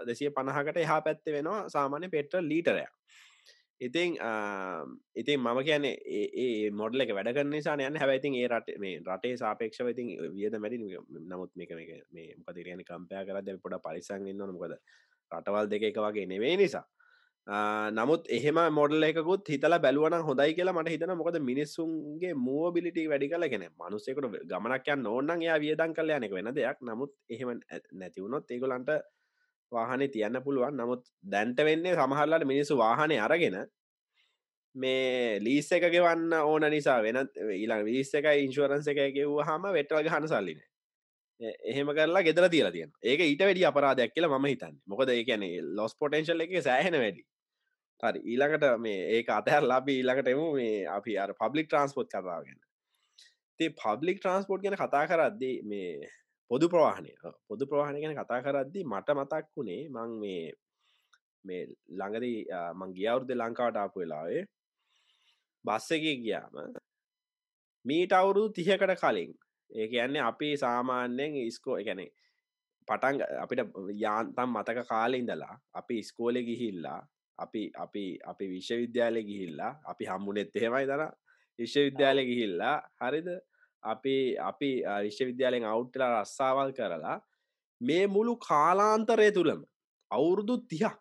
[0.07, 2.93] දෙසිය පණහකට එහා පැත්ත වෙනවා සාමාන්‍ය පෙට්‍රල් ලීටරයක්.
[3.85, 4.17] ඉතින්
[5.15, 9.91] ඉතින් මම කියන ඒ මොඩල එක වැඩගන්න නිසා යන හැවයිතින් ඒ රට මේ රටේ සාපේක්ෂව
[9.93, 10.79] ඉතින් වියද මැඩි
[11.25, 11.73] නමුත් මේක
[12.13, 14.77] මේ මොකද රයන කම්පය කරද පොඩ පරිසංගන්න මොකද
[15.31, 16.85] රටවල් දෙක එක වගේ නෙවේ නිසා.
[17.93, 23.49] නමුත් එහෙම මොඩල් එකකුත් හිතල බැලුවන හොඳයි කියලා මට හිතන මොකද මිනිස්සුන්ගේ මෝබිලිටි වැඩි කල
[23.49, 26.79] කෙන මනුස්සෙකට ගමනක් යන්න ඕන්නන් එයා වියදන් කල යනෙක වෙන දෙයක්.
[26.83, 27.61] නමුත් එහෙම
[27.93, 28.91] නැතිවුණොත් ඒගොලන්ට
[29.73, 30.77] වාහනේ තියන්න පුළුවන්.
[30.77, 33.59] නමුත් දැන්ට වෙන්නේ සමහරලාට මිනිස්සු වාහනය අරගෙන
[34.75, 37.21] මේ ලීස් එක ගෙවන්න ඕන නිසා වෙන
[37.55, 40.63] ඊලා විස් එක ඉන්ශුවරන්ස එක ගෙව්ව හම වෙටවල් හන සල්ලින
[41.41, 44.75] එහෙම කරලා ගෙදර තියලා තියෙන ඒක ඊට වැඩි අපරාධයක් කියලා ම හිතන්න.
[44.87, 47.25] මොකද ඒ කියන්නේ ලොස් පොටෙන්ශල් එක සෑහෙන වැඩි.
[48.03, 48.21] හරි.
[48.25, 50.47] ඊළඟට මේ ඒක අතහැර ලබි ඊළඟට එමු.
[50.55, 52.61] මේ අපි අර පබ්ලික් ට්‍රන්ස්පෝට් කතාගෙන
[53.61, 56.11] තේ පබ්ලික් ට්‍රන්ස්පෝට් ගැන කතා කරද්දී මේ
[56.51, 57.13] පොදු ප්‍රවාහනය
[57.49, 60.43] පොදු ප්‍රවාහන ගැන කතා කරද්දි මට මතක් වුණේ මං මේ
[61.45, 62.39] මේ ළඟදී
[62.79, 64.43] මං ගියවුරුද ලංකාවට ආපු වෙලාවේ
[65.65, 66.55] බස්ස එක ගියාම
[67.85, 69.33] මීට අවුරුදු තිහකට කලින්.
[69.71, 72.11] ඒ කියන්නේ අපි සාමාන්‍යයෙන් ඉස්කෝ ගැනේ
[72.89, 73.61] පටන් අපිට
[73.97, 77.01] යාන්තම් මතක කාලෙ ඉඳලා අපි ඉස්කෝලෙ ගිහිල්ලා
[77.39, 81.03] අපි අපි අපි විශ්වවිද්‍යාලය ගිහිල්ලා අපි හම්බුනෙත් එහෙමයි තර
[81.59, 83.29] විශ්වවිද්‍යාලය ගිහිල්ලා හරිද
[83.85, 84.71] අපි අපි
[85.03, 87.17] විශ්වවිද්‍යාලයෙන් අවුට්ටලා රස්සාවල් කරලා
[87.81, 89.65] මේ මුළු කාලාන්තරය තුළම
[90.11, 91.01] අවුරුදු තිහක්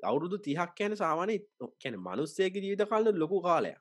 [0.00, 1.38] අවුරුදු තිහක් කියන සාමානය
[1.78, 3.72] කැන මනුස්සයක ජීවිත කාලන ලොකු කාලය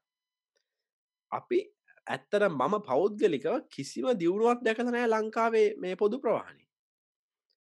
[1.31, 1.59] අපි
[2.07, 6.65] ඇත්තර මම පෞද්ගලිකව කිසිම දියුණුවක් දැකතනෑ ලංකාවේ මේ පොදු ප්‍රවාහණි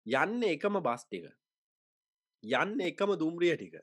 [0.07, 1.29] යන්න එකම බස්ටික
[2.45, 3.75] යන්න එකම දුම්රිය ටික.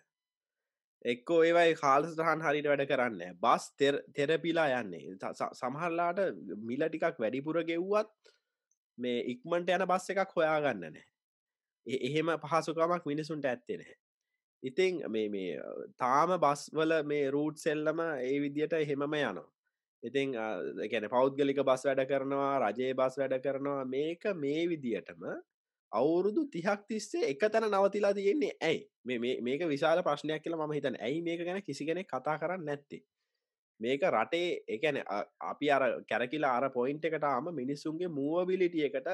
[1.05, 3.35] එක්කෝ ඒවයි කාලස්ටහන් හරිට වැඩ කරන්න.
[3.41, 3.65] බස්
[4.15, 5.17] තෙරපිලා යන්නේ.
[5.53, 6.23] සමහරලාට
[6.69, 8.33] මිල ටිකක් වැඩිපුර ගෙව්වත්
[8.97, 11.05] මේ ඉක්මට යන බස් එකක් හොයාගන්න නෑ
[11.87, 13.83] එහෙම පහසුකමක් මිනිසුන්ට ඇත්තෙන
[14.63, 15.57] ඉතිං මේ මේ
[15.97, 19.49] තාම බස්වල මේ රූට් සෙල්ලම ඒ විදියට එහෙමම යනවා.
[20.03, 20.33] ඉතිං
[20.91, 23.85] ගැන පෞද්ගලික බස් වැඩ කරනවා රජයේ බස් වැඩ කරනවා.
[23.85, 25.27] මේක මේ විදියටම
[25.91, 28.87] අවුරුදු තිහක් තිස්සේ එක තැන නවතිලා තියෙන්නේ ඇයි?
[29.41, 33.03] මේක විශාල ප්‍රශ්නයක් කියලා ම හිතන ඇයි මේක ගැන කිසි කෙනෙ කතා කරන්න නැත්තේ?
[33.79, 35.01] මේක රටේ එකන
[35.43, 39.09] අපි අර කැරකිලා අර පොයින්ට එකටාම මිනිස්සුන්ගේ මුවබිලිටිය එකට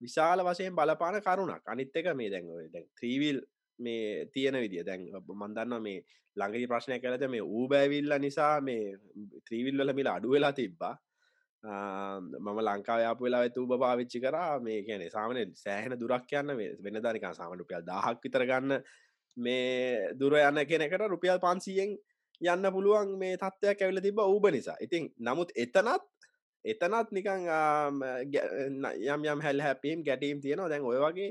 [0.00, 1.64] විශාල වශයෙන් බලපාන කරුණක්.
[1.66, 3.40] අනිත් එක මේ දැන්ව දැන් ත්‍රීවිල්
[3.78, 4.84] මේ තියෙන විදිිය.
[4.84, 5.02] දැන්
[5.34, 6.04] මන්දන්න මේ
[6.36, 8.96] ළඟගේ ප්‍රශ්නය කරද මේ ඌබෑවිල්ල නිසා මේ
[9.46, 10.94] ත්‍රීවිල්වල මිල අඩුවෙලා තිබ්බා.
[11.64, 14.60] මම ලංකාවයාප වෙලා ඇතු භාවිච්චි කරා.
[14.60, 18.82] මේ කියන සාමන සෑහෙන දුරක් යන්න වෙන දරිකා සාමන රුපියල් දහක් විතර ගන්න
[19.36, 21.96] මේ දුර යන්න කෙනෙකට රුපියල් පන්සියෙන්
[22.40, 24.78] යන්න පුළුවන් මේ තත්ත්වයක් ඇවිල තිබ ඌබ නිසා.
[24.80, 26.06] ඉතින් නමුත් එතනත්
[26.64, 27.50] එතනත් නිකං
[29.08, 30.68] යම් යම් හැල් හැපීම් ගැටීම් තියෙනවා.
[30.68, 31.30] දැන් ඔය වගේ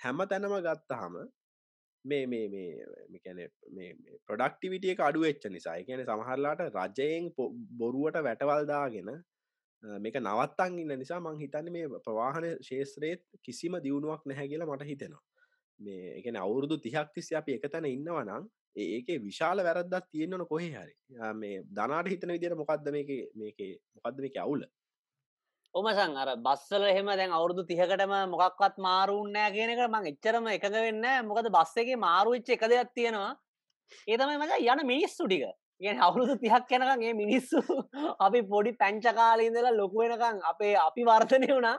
[0.00, 1.14] හැම තැනම ගත්තහම
[2.04, 2.48] මේ මේ
[3.12, 3.44] මේකැන
[4.26, 5.78] ප්‍රඩක්ටිවිටිය අඩු එච්ච නිසා.
[5.84, 7.32] කියන සමහරලාට රජයෙන්
[7.78, 9.16] බොරුවට වැටවල්දාගෙන
[10.04, 15.22] මේක නවත්තන් ඉන්න නිසා මං හිතන්න මේ ප්‍රවාහන ශේත්‍රයත් කිසිම දියුණුවක් නැහැ කියලා මට හිතෙනවා.
[15.80, 20.94] මේ එකන අවුරුදු තිහක් තිස්ස අපි එක තැන ඉන්නවනම් ඒක විශාල වැරද්දක් තියෙන්න්නන කොහෙ හරි.
[21.34, 23.62] මේ දනාට හිතන විදිර මොකක්ද මේක මේක
[23.96, 24.66] මොකක්ද මේක අවුල?
[25.74, 31.50] ඔමසං අර බස්සල එහෙම දැන් අවුරුදු තිහකටම මොකක්වත් මාරුන්නෑ කියනක මං එච්චරම එකඟ වෙන්න මොකද
[31.58, 33.32] බස්ස එක මාරුවිච්ච එක දෙයක් තියෙනවා.
[34.08, 35.44] ඒතමයි මච යන මිනිස්සු ටික.
[35.80, 37.60] ගෙන අවුරුදු තිහක් යැනකම් ඒ මිනිස්සු
[38.26, 41.76] අපි පොඩි පැංචකාලීඉඳලා ලොකු වෙනකං අපේ අපි වර්තනය වුණා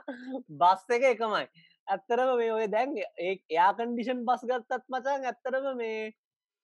[0.60, 1.44] බස් එක එකමයි.
[1.88, 5.98] ඇත්තරම මේ ඔය දැන් ඒ එයාකන්ඩිෂන් බස් ගත්තත් මචන් ඇත්තරම මේ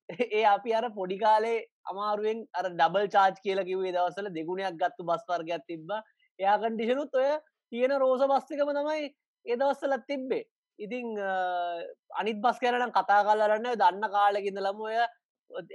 [0.30, 1.58] ඒ අපි අර පොඩි කාලේ
[1.92, 5.90] අමාරුවෙන් අර ඩබල් චාර්ජ් කියල කිවේ දවසල දෙගුණයක් ගත්තු බස් වර්ගයක් තිබ්බ.
[6.38, 7.30] එයාකන්ඩිෂනුත් ඔය
[7.72, 9.10] තියෙන රෝස බස්තිකම තමයි
[9.46, 10.44] ඒදවස්සලත් තිබ්බේ.
[10.78, 11.18] ඉතිං
[12.14, 14.98] අනිත් බස් කරනම් කතා කල්ලරන්න දන්න කාලෙකිඳ ලම ඔය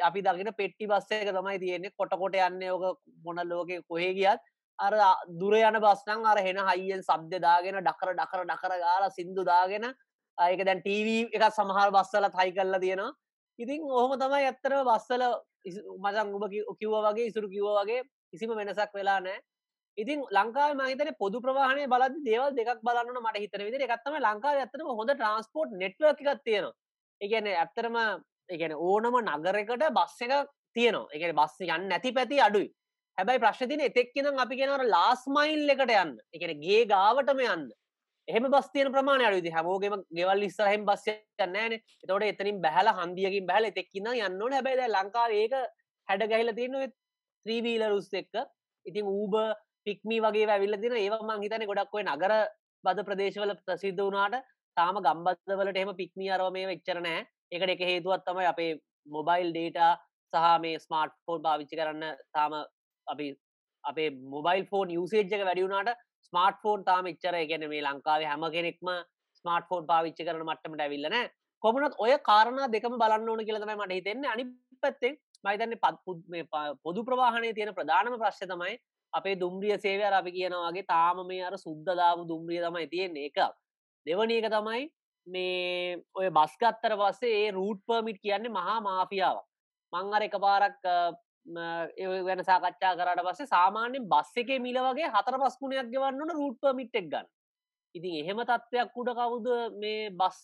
[0.02, 1.96] අපි දකින පෙට්ටි බස්සයක තමයි තියෙන්නේ.
[1.98, 4.42] කොටකොට යන්න ඕක මොන ලෝක කොහේ ගියත්.
[4.80, 4.94] අර
[5.40, 9.90] දුර යන බස්නං අර හෙන හයියෙන් සබ්ද දාගෙන ඩකර ඩකර ඩකර ගාල සිින්දු දාගෙන
[10.38, 13.12] ඒක දැන් ටීවී එක සමහර බස්සල හයි කල්ල තියෙනවා.
[13.60, 15.24] ඉතින් ඔහොම තමයි ඇත්තර බස්සල
[16.00, 19.40] මචන් උබ කිව්ව වගේ ඉසුරු කිව්ව වගේ කිසිම වෙනසක් වෙලා නෑ
[19.98, 24.92] ඉතින් ලංකාව මහිතන පොදු ප්‍රවාහණය බලද දේවල් දෙකක් බලන්න මට හිතන විදිර එකත්තම ලංකාව ඇත්තම
[25.00, 26.74] හොඳ ට්‍රන්ස්පෝර්ට් නෙට්ව එකක් තියෙනවා.
[27.22, 27.98] ඒගැන ඇත්තරම
[28.50, 30.34] ඒගැන ඕනම නගරකට බස්ස එක
[30.76, 31.10] තියනවා.
[31.14, 32.70] එක බස්ස යන්න නැති පැති අඩුයි.
[33.18, 36.16] හැබැයි ප්‍රශ්තින එතෙක්කිනම් අපි කෙනවර ලාස් මයිල් එකට යන්න.
[36.34, 37.66] එකන ගේ ගාවටම යන්න.
[38.28, 41.08] එහම බස්තියන ප්‍රමාණ අඩුති හැමෝගේම ගෙවල් ඉස්සරහෙම බස්ස
[41.40, 45.58] යන්නෑන තොට එතනින් බැහල හන්දියකින් බැහල එතෙක්කින්න යන්න හැබැද ලංකා ඒක
[46.08, 46.94] හැඩ ගැහිල තියෙන
[47.46, 48.46] ත්‍රීවීල රුස් එක්ක.
[48.86, 49.36] ඉතින් ඌබ
[49.86, 52.34] පික්මී වගේ ඇවිල්ල තින ඒවමං හිතන ගොඩක්වේ නගර
[52.84, 54.40] බද ප්‍රදේශවල ප්‍රසිද්ධ වනාට
[54.78, 58.72] තාම ගම්බත්වලට එම පික්මී අරව මේ වෙච්චරනෑ එකට එක හේතුවත් තමයි අපේ
[59.08, 59.80] මොබයිල් ඩේට
[60.34, 62.60] සහ මේ ස්මාර්ට් ෆෝන් භාවිච්චි කරන්න තාම
[63.08, 63.28] අපි
[63.84, 65.96] අපේ මොබයිල් ෆෝන් යුසේජ්ක වැඩියුණට
[66.34, 68.90] ස්මාර්ට් ෆෝන් තාම එච්චර ගැන මේ ලංකාවේ හැම කෙනෙක්ම
[69.46, 71.18] ස්මාර්ට් ෆෝන් පාවිච්චි කරන මට්ටමට ඇවිල්ලන
[71.64, 74.32] කොමනත් ඔය කාරණ දෙකම බලන්න ඕන කියලතම මට හිතෙන්නේ.
[74.32, 74.44] අනි
[74.84, 75.98] පැත්තෙන් මයිතන්න පත්
[76.84, 78.76] පොදු ප්‍රවාහණය තියෙන ප්‍රධානම ප්‍රශ්ය තමයි
[79.14, 83.26] අපේ දුම්රිය සේවය අපි කියනවාගේ තාම මේ අර සුද්දදාපු දුම්රිය තමයි තියෙන්නේ.
[83.26, 83.40] එකක්.
[84.06, 84.84] දෙවනි එක තමයි
[85.30, 89.42] මේ ඔය බස්ගත්තර පස්සේ ඒ රූට් පර්මිට් කියන්නේ මහා මාෆියාව
[89.94, 90.86] මං අර එක පාරක්
[92.28, 97.10] වෙන සාකච්ඡා කරට පස්සේ සාමාන්‍යෙන් බස් එකේ මිල වගේ හතර පස්කුණයක් ගෙවන්නන රූට් පර්මිට් එක්
[97.10, 97.28] ගන්න.
[97.96, 99.48] ඉතින් එහෙම තත්ත්වයක් උඩ කවුද
[99.82, 100.40] මේ බස්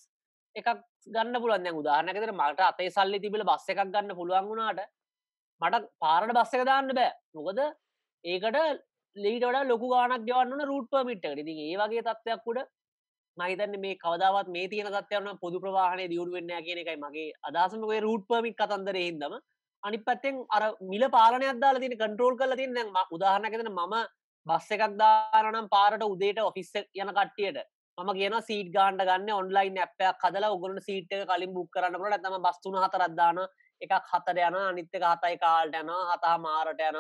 [0.56, 0.70] එකක්
[1.08, 4.82] ගන්න පුළන් උදාහනකතර මට අතේ සල්ලි තිබිල බස් එකක් ගන්න පුළුවන් වුණාට
[5.62, 7.12] මට පාරට බස්ස එක දාන්න බෑ.
[7.34, 7.60] මොකද
[8.24, 8.58] ඒකට
[9.16, 12.66] ලීට වඩ ලොකු ගානක් ගවන්න රූට් පමිට් ති ඒ වගේ තත්වයක් උඩ
[13.38, 18.26] මහිතන්න මේ කවදාවත් මේ තියන තත්වයන පොදු ප්‍රවාහණය දියුණු වෙන්න කියන එකයි මගේ අදසමගේ රූට්
[18.28, 19.36] පමික් කතන්දර හිදම
[19.84, 22.78] අනි පත්තෙන් අර මිල පාලනයක් දාලා තින කන්ට්‍රෝල් කල තින්න
[23.12, 23.96] උදාහරණකෙන මම
[24.46, 27.62] බස්ස එකක් දාරනම් පාරට උදේට ඔෆිස්ස යන කට්ටියට
[27.98, 32.42] ම කියන සීට ගාන්ඩ ගන්න ඔන්ලයින් ඇපයක් කදලා උගලට සීට් කලින් බුක් කරන්න ට තම
[32.42, 33.46] බස්තුන හතරත්දාන
[33.82, 37.00] එකක් හතර යන අනිත්තක හතයි කාල්ට යන හතා මාරට යන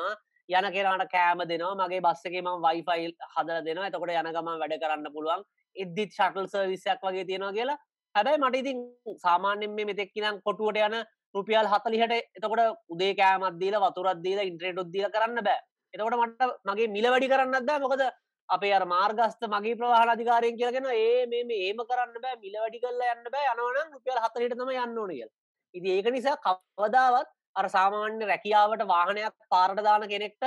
[0.50, 1.76] යන කෙනට කෑම දෙනවා.
[1.78, 3.88] මගේ බස්සකේම වයිෆයිල් හදර දෙනවා.
[3.88, 5.44] එතකොට යනගම වැඩ කරන්න පුළුවන්.
[5.76, 7.78] එද්දිත් ශටල් සර්විසයක් වගේ තියෙනවා කියලා.
[8.16, 8.80] හැබැයි මට ඉතින්
[9.26, 10.98] සාමාන්‍යෙන් මේ මෙතෙක්කිනම් කොටුවට යන
[11.36, 15.60] රුපියල් හතලිහට එතකොට උදේ කෑමත්දීල වතුරත්දීල ඉන්ට්‍රේට් උද්දිල කරන්න බෑ.
[15.94, 18.06] එතකොට මට මගේ මිල වැඩි කරන්නද මොකද
[18.50, 22.42] අපේ අර මාර්ගස්ත මගේ ප්‍රවාහන අධිකාරයෙන් කියලගෙන ඒ මේ ඒම කරන්න බෑ.
[22.44, 23.50] මිල වැඩි කල්ල යන්න බෑ.
[23.54, 25.30] යනවනම් රුපියල් හතලට තම යන්න ඕනියල්
[25.74, 30.44] ඉති ඒක නිසා කවදාවත් අර සාමාන්‍ය රැකියාවට වාහනයක් පාරටදාන කෙනෙක්ට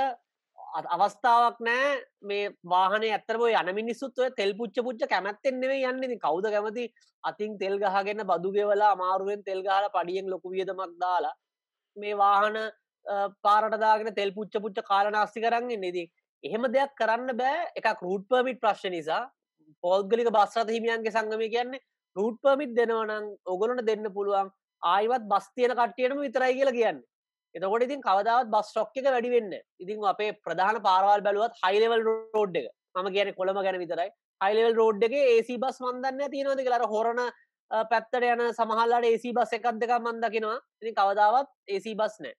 [0.73, 2.01] අවස්ථාවක් නෑ.
[2.21, 6.19] මේ වාහන ඇතරම යන මිනිස්සුත් ඔය තෙල් පුච්ච පුච්ච කැමැත්තෙන්නෙවේ යන්නේ.
[6.25, 6.85] කවුද කැමති
[7.23, 11.33] අතින් තෙල් ගහගෙන බදුගෙවලා අමාරුවෙන් තෙල් ගහල පඩියෙන් ලොකු වියදමක් දාලා
[11.97, 12.57] මේ වාහන
[13.43, 16.07] පාරටදාගෙන තෙල් පුච්ච පුච්ච කාලනාස්ති කරන්න නෙදී
[16.43, 17.67] එහෙම දෙයක් කරන්න බෑ.
[17.75, 19.23] එක රූට් පර්මිට් ප්‍රශ්න නිසා.
[19.83, 24.51] පෝද්ගලික බස්සත හිමියන්ගේ සංගම කියන්නේ රූට් පර්මිට් දෙනවනම් ඔගොලට දෙන්න පුළුවන්
[24.83, 26.99] ආයිවත් බස් තියෙන කට්ටියටම විතරයි කියලා කියන්න.
[27.55, 32.57] එතකොට ඉතින් කවදාවත් බස් ටොක් එක වැඩි වෙන්න ඉතින් අපේ ප්‍රධාන පාරවල් බැලුවත් හයිලෙවල් රෝඩ්
[32.57, 32.67] එක.
[32.95, 34.09] මම කියන කොළම ගැන විතරයි.
[34.41, 37.23] හයිලෙවල් රෝඩ් එක ඒසි බස් මන්දන්න තියෙනවද කියලාර හොරණ
[37.85, 42.35] පැත්තට යන සමහල්ලාට ඒසි බස් එකක් දෙක මන්දකිනවා ඉතින් කවදාවත් ඒසි බස් නෑ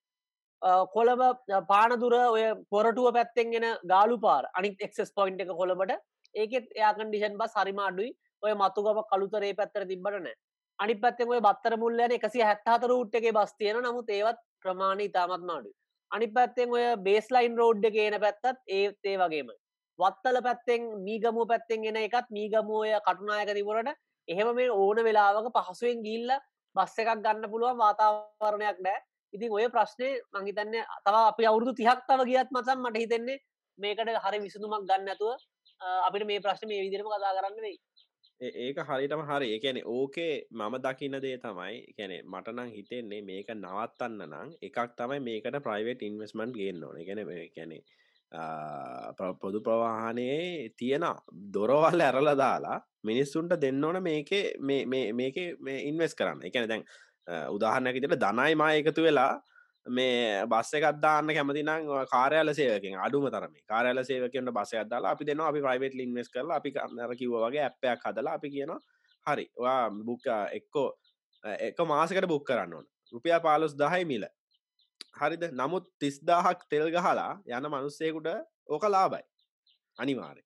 [0.95, 1.23] කොළඹ
[1.69, 5.99] පානදුර ඔය පොරටුව පැත්තෙන්ගෙන ගාලු පාර අනික් එක්සස් පොයින්් එක කොළඹට.
[6.35, 8.15] ඒකෙත් එයාකන්ඩිෂන් බස් හරිම අඩුයි.
[8.43, 10.37] ඔය මතුගම කළුතරේ පැත්තර තිබට නෑ
[10.79, 15.45] අනි පත්තෙන් ඔය බත්තර මුල්ලන එකසි හැත්තාතර රුට් එක බස් තියෙන නමුත් ඒවත් ප්‍රමාණ ඉතාමත්
[15.45, 15.71] මාඩු
[16.11, 19.51] අනි පැත්තෙන් ඔය බේස්ලයින් රෝඩ් කියන පැත්තත් ඒත් ඒ වගේම
[19.99, 26.33] වත්තල පැත්තෙන් මීගමුව පැත්තෙන් ගෙන එකත් මීගමුවය කටුනායක තිබුණට එහෙම මේ ඕන වෙලාවක පහසුවෙන් ගිල්ල
[26.75, 28.99] බස්ස එකක් ගන්න පුළුවන් වාතාවරණයක් නෑ.
[29.33, 33.39] ඉතින් ඔය ප්‍රශ්නය මංහිතන්න තව අපි අවුරුදු තිහක් තව ගියත් මසම් මට හිතෙන්නේ
[33.79, 35.31] මේකට හරි විසඳුමක් ගන්න ඇතුව
[36.07, 37.77] අපිට මේ ප්‍රශ්න මේ විදිරම කතා කරන්න වෙයි.
[38.41, 39.49] ඒක හරිටම හරි.
[39.57, 45.59] එකන ඕකේ මම දකින්න දේ තමයි එකැනෙ මටනං හිතෙන්නේ මේක නවත්තන්න නං එකක් තමයි මේකට
[45.67, 46.97] ප්‍රයිවේට ඉන්වස්මන්් ගන්න ඕන.
[47.09, 47.21] ගැන
[47.57, 47.79] කැනෙ
[49.43, 51.05] පොදු ප්‍රවාහනයේ තියෙන
[51.55, 56.41] දොරවල් ඇරල දාලා මිනිස්සුන්ට දෙන්න ඕන මේක මේක මේ ඉන්වස් කරන්න.
[56.49, 56.85] එකන දැන්
[57.57, 59.33] උදාහරණැකිතට දනයි මා එකතු වෙලා
[59.87, 63.55] මේ බස්ස එකත්දාන්න කැමතිනම් කාරයාල සේවකින් අඩුම තරම.
[63.67, 68.35] කාරයාල සේවකට බස අදලා අපි දෙනවා අපි ප්‍රයිවේට ලින්වස් කරලා අපි කන්නර කිව්වගේ ඇප්පයක් හදලා
[68.35, 68.73] අපි කියන
[69.27, 70.89] හරි වා බුක්ක එක්කෝ
[71.45, 72.87] එක මාසකට බුක් කරන්න ඕන.
[73.13, 74.25] රුපියා පාලොස් දහයි මිල.
[75.15, 75.43] හරිද?
[75.53, 78.29] නමුත් තිස්දාහක් තෙල් ගහලා යන මනුස්සයකුට
[78.69, 79.25] ඕක ලාබයි
[79.97, 80.43] අනිවාරය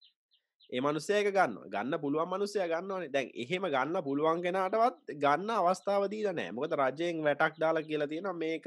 [0.71, 3.11] ඒ මනුස්සයක ගන්න ගන්න පුළුවන් මනුස්සය ගන්නවනේ.
[3.11, 8.67] දැන් එහෙම ගන්න පුළුවන් කෙනටවත් ගන්න අවස්ථාවදී නෑ මොකද රජයෙන් වැටක් දාලා කියලා තියෙන මේක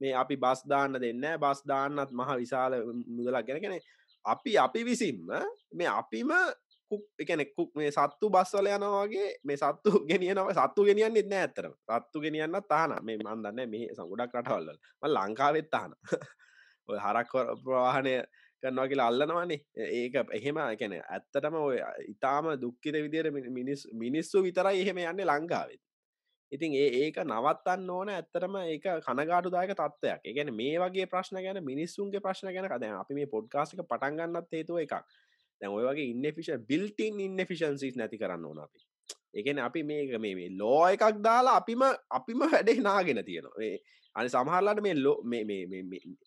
[0.00, 2.72] මේ අපි බස් දාන්න දෙන්න බස් දාන්නත් මහ විශාල
[3.08, 3.46] මුදලක්.
[3.46, 3.78] ගැන කෙනෙ
[4.24, 5.28] අපි අපි විසින්ම
[5.72, 6.32] මේ අපිම
[7.18, 12.96] එකනෙක්කුක් මේ සත්තු බස්වල යනවාගේ මේ සත්තු ගෙනියනව සත්තු ගෙනියන්න එන්න ඇතරම සත්තු ගෙනියන්න තාන
[13.02, 15.96] මේ මන්දන්න මේ සගුඩක් රටවල්ල ම ලංකාවෙත් තාන
[16.88, 17.32] ඔය හරක්
[17.64, 18.14] ප්‍රවාහනය
[18.62, 19.60] කරනවා කියලා අල්ලනවානේ.
[19.76, 21.76] ඒක එහෙම එකැන ඇත්තටම ඔය
[22.08, 25.82] ඉතාම දුක්කිත විදිර මිනිස් මිනිස්සු විතරයි එහෙම යන්න ලංකාවෙත්.
[26.52, 32.20] ඉතින් ඒ ඒක නවත්තන්න ඕන ඇත්තරම ඒක කනගාටුදායක තත්වයක් ගැන මේ වගේ ප්‍රශ්න ගැන මිනිස්සුන්ගේ
[32.20, 34.94] ප්‍රශ්න ගැන කද අපි මේ පොඩ්කාස්ක පටන්ගන්නත් හේතුව එකක්.
[35.60, 38.80] දැන් ඔය වගේ ඉන්නෆිෂ බිල්ටින් ඉන්නෆිෂන්සිස් නැති කරන්න ඕන අපි.
[39.34, 43.72] එකන අපි මේක මේ ලෝ එකක් දාලා අපිම අපිම වැඩේ නාගෙන තියෙනවා.
[44.16, 45.18] අනි සමහරලාට මේ ලෝ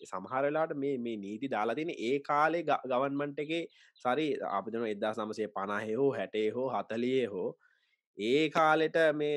[0.04, 3.64] සමහරලාට මේ මේ නීති දාලා තියෙන ඒ කාලේ ගවන්මන්ට එකේ
[4.06, 7.50] සරි අපිදන එදදා සමසේ පණහේ හෝ හැටේ හෝ හතලියේ හෝ
[8.18, 9.36] ඒ කාලෙට මේ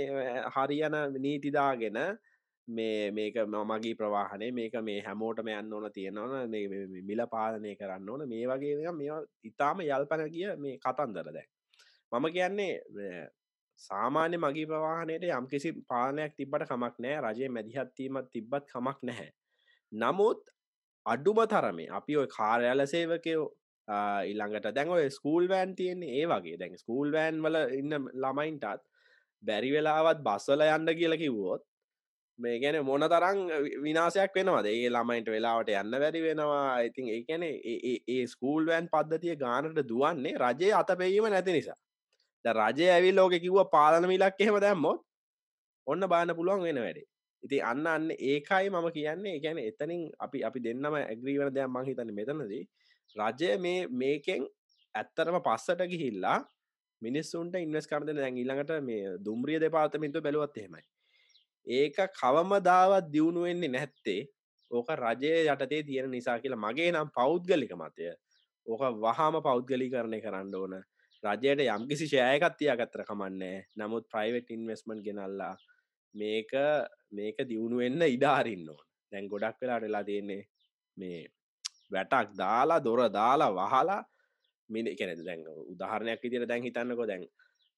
[0.48, 1.98] හරියන නීතිදාගෙන
[2.68, 6.50] මේ මේක මමගේ ප්‍රවාහනේ මේක මේ හැමෝටම යන්න ඕන තියෙනවන
[7.02, 8.28] මිල පාලනය කරන්න ඕන.
[8.28, 11.48] මේ වගේ මේ ඉතාම යල්පන ගිය මේ කතන්දර දැන්.
[12.12, 12.72] මම කියන්නේ
[13.80, 19.30] සාමාන්‍ය මගේ ප්‍රවාහනයට යම්කිසි පාලනයක් තිබට කමක් නෑ රජය මැදිහත්වීමත් තිබ්බත් කමක් නැහැ.
[19.92, 20.40] නමුත්
[21.06, 23.44] අඩුම තරමේ අපි ඔය කාර්යාල සේවකයෝ
[23.88, 26.59] ඉල්ළඟට දැන් ඔය ස්කූල් වෑන් තියෙන්නේ ඒ වගේ.
[26.59, 28.83] දැන් ස්කූල් වෑන් වල ඉන්න ළමයින්ටත්
[29.42, 31.64] බැරි වෙලාවත් බස්සල යන්න කියල කිව්වොත්
[32.38, 33.40] මේ ගැන මොන තරං
[33.83, 34.66] විනාසයක් වෙනවාද?
[34.66, 36.81] ඒ ළමයින්ට වෙලාවට යන්න වැරි වෙනවා.
[36.83, 41.79] ඉතින් ඒ ගැන ඒ ස්කූල් වෑන් පද්ධතිය ගානට දුවන්නේ රජය අත පෙවීම නැති නිසා.
[42.44, 45.05] රජය ඇවිල් ලෝක කිව්ව පාලන මිලක් එහෙම දැම්මොත්
[45.87, 47.07] ඔන්න බාන පුළුවන් වෙන වැඩේ.
[47.42, 49.40] ඉති අන්න අන්න ඒකයි මම කියන්නේ.
[49.40, 52.64] ගැන එතනින් අපි අපි දෙන්නම ඇග්‍රීවන දෙයක් මංහිතන්න මෙතනදී.
[53.17, 54.47] රජය මේ මේකෙන්
[54.95, 56.38] ඇත්තරම පස්සට ගිහිල්ලා
[57.03, 60.85] මිනිස්සුන්ට ඉන්වස් කරද දැන් ඊළඟට මේ දුම්රිය දෙපාතමින්තු බැලුවත් එහෙමයි.
[61.67, 64.23] ඒක කවමදාවත් දියුණුවෙන්නේ නැත්තේ.
[64.71, 68.11] ඕක රජය යටතේ තියෙන නිසා කියලා මගේ නම් පෞද්ගලික මතය.
[68.67, 70.75] ඕක වහාම පෞද්ගලි කරණය කරන්න ඕන.
[71.23, 75.55] රජයට යම්කිසි ෂයකත් තියාගත්තර කමන්නේ නමුත් ප්‍රයිවට් ඉන්වස්මන්් ගෙනල්ලා
[76.14, 76.53] මේක
[77.11, 78.85] මේක දියුණු වෙන්න ඉඩාරින්න ඕන.
[79.12, 80.43] දැන් ගොඩක් වෙලාට වෙලා තියෙන්නේ
[80.97, 81.21] මේ
[81.90, 84.03] වැටක් දාලා දොර දාලා වහලා
[84.70, 85.40] මිනි කෙනෙ දැන්
[85.73, 87.27] උදාහරණයක් විදිර දැන් හිතන්නකො දැන්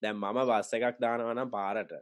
[0.03, 1.93] දැන් මම බස්ස එකක් දානවනම් පාරට.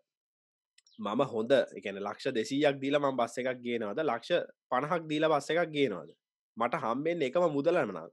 [0.99, 4.01] මම හොඳ එකන ලක්ෂ දෙසීයක් දීල ම බස්ස එකක් ගේනවද?
[4.03, 6.11] ලක්ෂ පණහක් දීල බස්ස එකක් ගේනවාද?
[6.57, 8.09] මට හම්බෙන් එකම මුදලමනා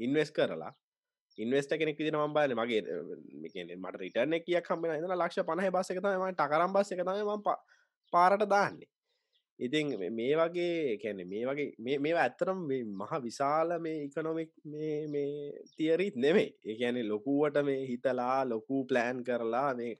[0.00, 0.72] ඉන්වෙස් කරලා.
[1.38, 2.82] ඉන්වස්ට කෙනෙක් විදින මම්බාල මගේ
[3.76, 7.42] මට රිටර්න කියක් කම්බෙන එන ලක්ෂ පණහ බස එක තම ටකරම් බස් එක තම ම
[8.12, 8.88] පාරට දාන්නේ.
[9.58, 12.58] ඉතින් මේ වගේ කැන මේ වගේ මේ ඇත්තරම්
[12.94, 19.94] මහ විශාල මේ ඉකනොමික් මේ තියරීත් නෙමේ ඒඇන ලොකුවට මේ හිතලා ලොකු ප්ලෑන් කරලා මේ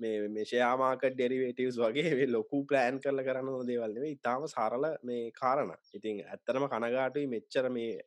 [0.00, 5.72] මේ මේශයාමාක ඩෙරිවේටවස් වගේ ලොකු ප්ලෑන් කරල කරන්න දේවල්න්නේ ඉතාම සාරල මේ කාරණ.
[5.94, 7.98] ඉතින් ඇත්තරම කනගාටුයි මෙච්චර මේ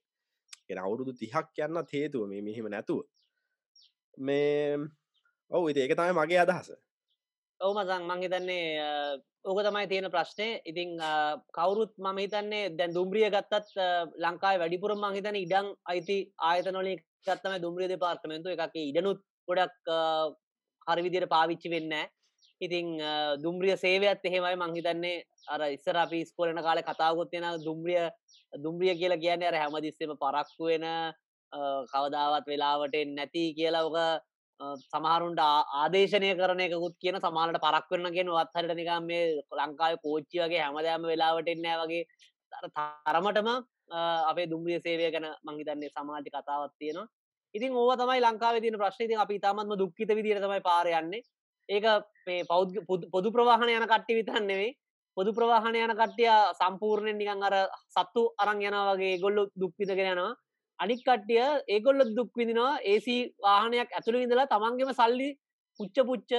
[0.69, 3.03] එන අවුරුදු තිහක් යන්න හේතුව මේ මෙහෙම නැතුව.
[4.17, 4.77] මේ
[5.51, 6.71] ඔවු ඉති ඒක තමයි මගේ අදහස.
[7.63, 8.63] ඔවු මසං මං හිතන්නේ
[9.43, 10.89] ඕක තමයි තියෙන ප්‍රශ්නය ඉතිං
[11.53, 13.77] කවුරුත් මම හිතන්නේ දැන් දුම්රිය ගත්තත්
[14.19, 19.91] ලංකායි වැඩිපුර මං හිතන ඉඩං අයිති ආයතනොලින් ගත්තම දුම්රිය දෙපාර්තමෙන්තු එකක් ඉඩනුත් ගොඩක්
[20.87, 21.95] හරිවිදියට පාවිච්චි වෙන්න
[22.61, 22.89] ඉතිං
[23.43, 28.03] දුම්රිය සේවයත් එහෙමයි මංහිතන්නේ අර ඉස්සර අපි ස්කෝලන කාල කතාවකොත් තියෙන දුම්රිය
[28.53, 30.87] දුම්රිය කියලා කියන්නේ අර හැමදිස්සෙම පරක්කු වෙන
[31.87, 33.97] කවදාවත් වෙලාවට නැති කියලා ඔක
[34.59, 39.23] සමහරුන්ට ආදේශනය කරන එකකුත් කියන සමාලට පරක් වෙන ගෙන වත්හරට නිකම් මේ
[39.59, 42.03] ලංකාව කෝච්චි වගේ හැමදෑම වෙලාවට එන්නෑ වගේ.
[43.07, 43.49] තරමටම
[44.31, 47.07] අපේ දුම්රිය සේවය ගැන මංහිතන්නේ සමාජ කතාවත් තියෙනවා.
[47.55, 51.23] ඉතින් ඕව තමයි ලංකාව තින ප්‍රශ්නති අපි තමත්ම දුක්කිත විදිර තමයි පාරයන්නේ
[51.69, 51.85] ඒක
[52.27, 52.69] මේ පෞද්
[53.11, 54.71] පොදු ප්‍රවාහන යන කට්ටි විතන්නෙවෙයි
[55.17, 57.55] පොදු ප්‍රවාහන යන කට්ටිය සම්පූර්ණයෙන් නිකන් අර
[57.89, 60.33] සත්තු අරං යන වගේ ගොල්ලො දුක්විදගෙන යනවා.
[60.79, 65.29] අනික් කට්ටිය ඒගොල්ලො දුක්විදිනවා ඒසි වාහනයක් ඇතුළ ඉඳලා තමන්ගේම සල්ලි
[65.79, 66.31] පුච්ච පුච්ච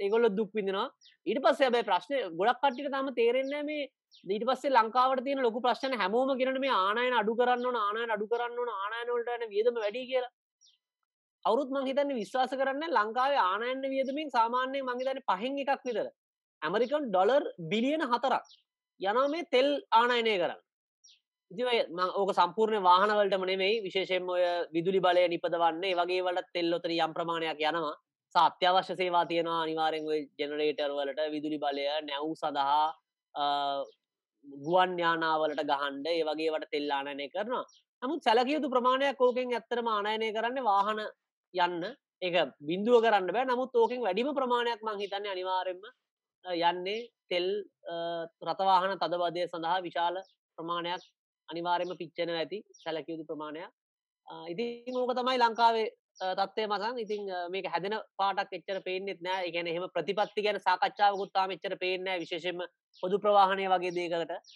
[0.00, 0.88] ඒගොල්ලො දුක්විදිනවා
[1.26, 3.84] ඊට පස්සේ බයි ප්‍රශ්නය ගොඩක් කට්ටිට තම තේරෙන්නේ මේ
[4.26, 8.26] ඊට පස්සේ ලංකාවට තියෙන ලොකු ප්‍රශ්න හැමෝම ගෙනට මේ ආනයන අඩු කරන්න ඕන ආනයන අඩු
[8.26, 10.32] කරන්න ඕන ආනයනොලටන වියදම වැඩි කියලා.
[11.44, 16.08] අවුත් මංහිතන්න විශ්වාස කරන්න ලංකාවේ ආනයන්න වියදමින් සාමාන්‍යය මංහිතන පහෙන් එකක් විතර.
[16.62, 18.46] ඇමරිකන් ඩොලර් බිලියන හතරක්
[19.00, 20.60] යනා මේ තෙල් ආනයනය කරන්න.
[21.50, 24.42] ඕක සම්පූර්ණ වාහනවලට මනෙමයි විශේෂෙන් ඔය
[24.72, 25.94] විදුලි බලය නිපදවන්නේ.
[25.94, 27.94] වගේ වලට තෙල්ලොතර යම් ප්‍රමාණයක් යනවා.
[28.34, 30.04] සත්‍යවශ්‍ය සේවා තියෙනවා අනිවාරෙන්
[30.38, 32.94] ජෙනරේටර් වලට විදුලි බලය නැව් සඳහා
[34.44, 37.64] ගුවන් යානාවලට ගහන්ඩ ඒ වගේ වට තෙල්ලානනය කරනවා.
[38.02, 41.00] නමුත් සැලකයුතු ප්‍රමාණයක් ඕකෙන් ඇත්තරම ආනයනය කරන්න වාහන
[41.54, 41.82] යන්න.
[42.22, 43.46] එක බින්දුව කරන්න බෑ.
[43.46, 45.82] නමුත් ඕකෙන් වැඩිම ප්‍රමාණයක් මං හිතන්නේ අනිවාරෙන්ම
[46.44, 47.46] යන්නේ තෙල්
[48.42, 50.18] රතවාහන තදබදය සඳහා විශාල
[50.58, 51.06] ප්‍රමාණයක්
[51.48, 53.70] අනිවාරෙන්ම පිච්චන ඇති සැලකයුතු ප්‍රමාණයක්.
[54.52, 55.88] ඉතින් ඕක තමයි ලංකාවේ
[56.40, 56.98] තත්වය මසන්.
[57.04, 59.48] ඉතින් මේක හැදෙන පාටක් එච්චර පේනෙත් නෑ.
[59.48, 62.62] එකන එහෙම ප්‍රතිපත්ති ගැන සාකච්ඡාවකුත්තාම එච්චර පේනෑ විශේෂෙන්ම
[63.02, 64.54] පොදු ප්‍රවාහණය වගේ දේකට.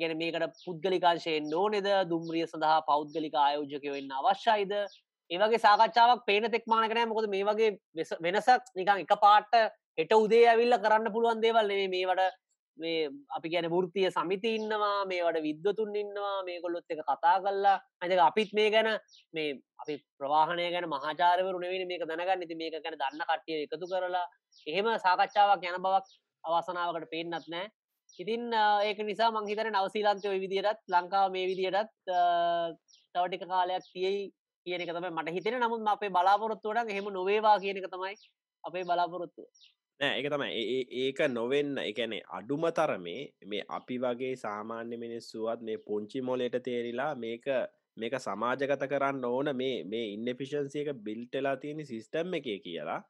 [0.00, 4.72] ගැන මේකට පුද්ගලිකාංශයෙන් නෝනෙද දුම්රිය සඳහා පෞද්ගලික ආයෝජකය වෙන්න අවශ්‍යයිද?
[5.30, 7.70] ඒවගේ සාකච්ඡාවක් පේන තෙක්මානකනෑ මොකද මේ වගේ
[8.26, 9.56] වෙනසක් නිකං එක පාට්ට
[9.98, 12.34] හෙට උදේ ඇවිල්ල කරන්න පුළුවන් දේවල් නේ මේවට
[12.76, 18.20] මේ අපි ගැන ෘතිය සමිති ඉන්නවා මේවට විද්වතුන් ඉන්නවා මේ කොල්ලොත් එක කතා කල්ලා අජක
[18.20, 18.88] අපිත් මේ ගැන
[19.34, 19.48] මේ
[19.82, 22.44] අපි ප්‍රවාහණය ගැන මහාචාරවරු නෙවෙන මේක දැනගන්න.
[22.44, 24.26] ඉති මේක ගැන දන්න කට්ටිය එකතු කරලා
[24.66, 26.06] එහෙම සාකච්ඡාවක් යන බවක්
[26.44, 27.66] අවසනාවකට පේෙන්න්නත් නෑ.
[28.18, 28.42] ඉතින්
[28.82, 32.12] ඒක නිසා මංහිතන නවසීලන්තය විදිරත් ලංකාව මේ විදියටත්
[33.14, 34.20] තවටික කාලයක් තියයි
[34.66, 38.14] කියන එක තමයි මට හිතෙන නමුත් අපේ බලාපොරොත්තුවට එහෙම නොවේවා කියන එක තමයි
[38.64, 39.46] අපේ බලාපොරොත්තුව.
[40.00, 40.48] නෑ එක තමයි.
[41.02, 47.46] ඒක නොවෙන්න එකැනේ අඩුම තරමේ මේ අපි වගේ සාමාන්‍ය මිනිස්සුවත් මේ පුංචි මොලට තේරිලා මේක
[47.96, 53.00] මේක සමාජගත කරන්න ඕන මේ මේ ඉන්නෆිෂන්සියක බිල්ටලා තියෙන සිිස්ටම් එක කියලා.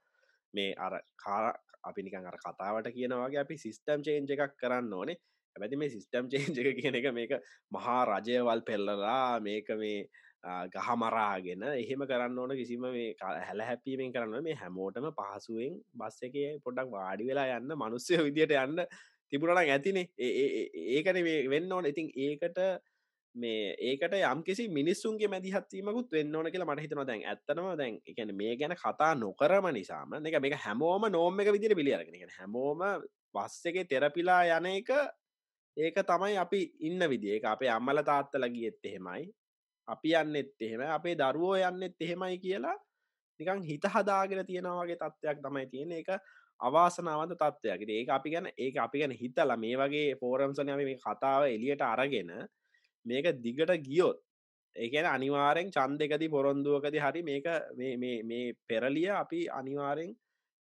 [0.55, 1.41] මේ අර කා
[1.85, 5.19] අපි නිකන් අර කතාවට කියනවාගේ අපි සිිස්ටම් චේන්ජ එකක් කරන්න ඕනේ.
[5.57, 7.35] ඇැති මේ සිිස්ටම් චේන්ජ එක කියන එක මේක
[7.73, 9.99] මහා රජයවල් පෙල්ලලා මේක මේ
[10.69, 16.91] ගහමරාගෙන එහෙම කරන්න ඕන කිසිම මේ හැල හැපීමෙන් කරන්න මේ හැමෝටම පහසුවෙන් බස්ස එක පොඩක්
[16.93, 18.85] වාඩි වෙලා යන්න මනුස්්‍යය විදියට යන්න
[19.33, 20.07] තිබුණන ඇතිනේ.
[20.19, 21.87] ඒකන වෙන්න ඕන.
[21.87, 22.61] ඉතින් ඒකට
[23.35, 28.33] මේ ඒකට යම් කිසි මිනිස්සුන්ගේ මැදිහත්වීමකුත් වෙන්න ඕන කියලා මට හිතන දැන් ඇත්තනම දැන් එකන
[28.35, 32.85] මේ ගැන කතා නොකරම නිසාම එක මේක හැමෝම නෝම එක විදිර පිළියරගෙන හැමෝම
[33.35, 34.93] බස්ස එක තෙරපිලා යන එක
[35.77, 39.29] ඒක තමයි අපි ඉන්න විදිඒ අපේ අම්මල තාත්තල ගියෙත් එහෙමයි.
[39.89, 42.77] අපි යන්නෙත් එහෙම අපේ දරුවෝ යන්නෙත් එහෙමයි කියලා
[43.41, 46.11] නිකං හිත හදාගෙන තියෙනවාගේ තත්ත්වයක් තමයි තියෙන එක
[46.61, 47.81] අවාසනාවන්ත තත්ත්වයක්.
[47.91, 52.31] ඒක අපි ගැන ඒ අපි ගැන හිතල මේ වගේ ෆෝරම්සන මේ කතාව එලියට අරගෙන
[53.07, 54.19] මේක දිගට ගියොත්
[54.77, 60.11] ඒකන අනිවාරෙන් චන්දකති පොරොන්දුවකති හරි මේක මේ පෙරලිය අපි අනිවාරෙන්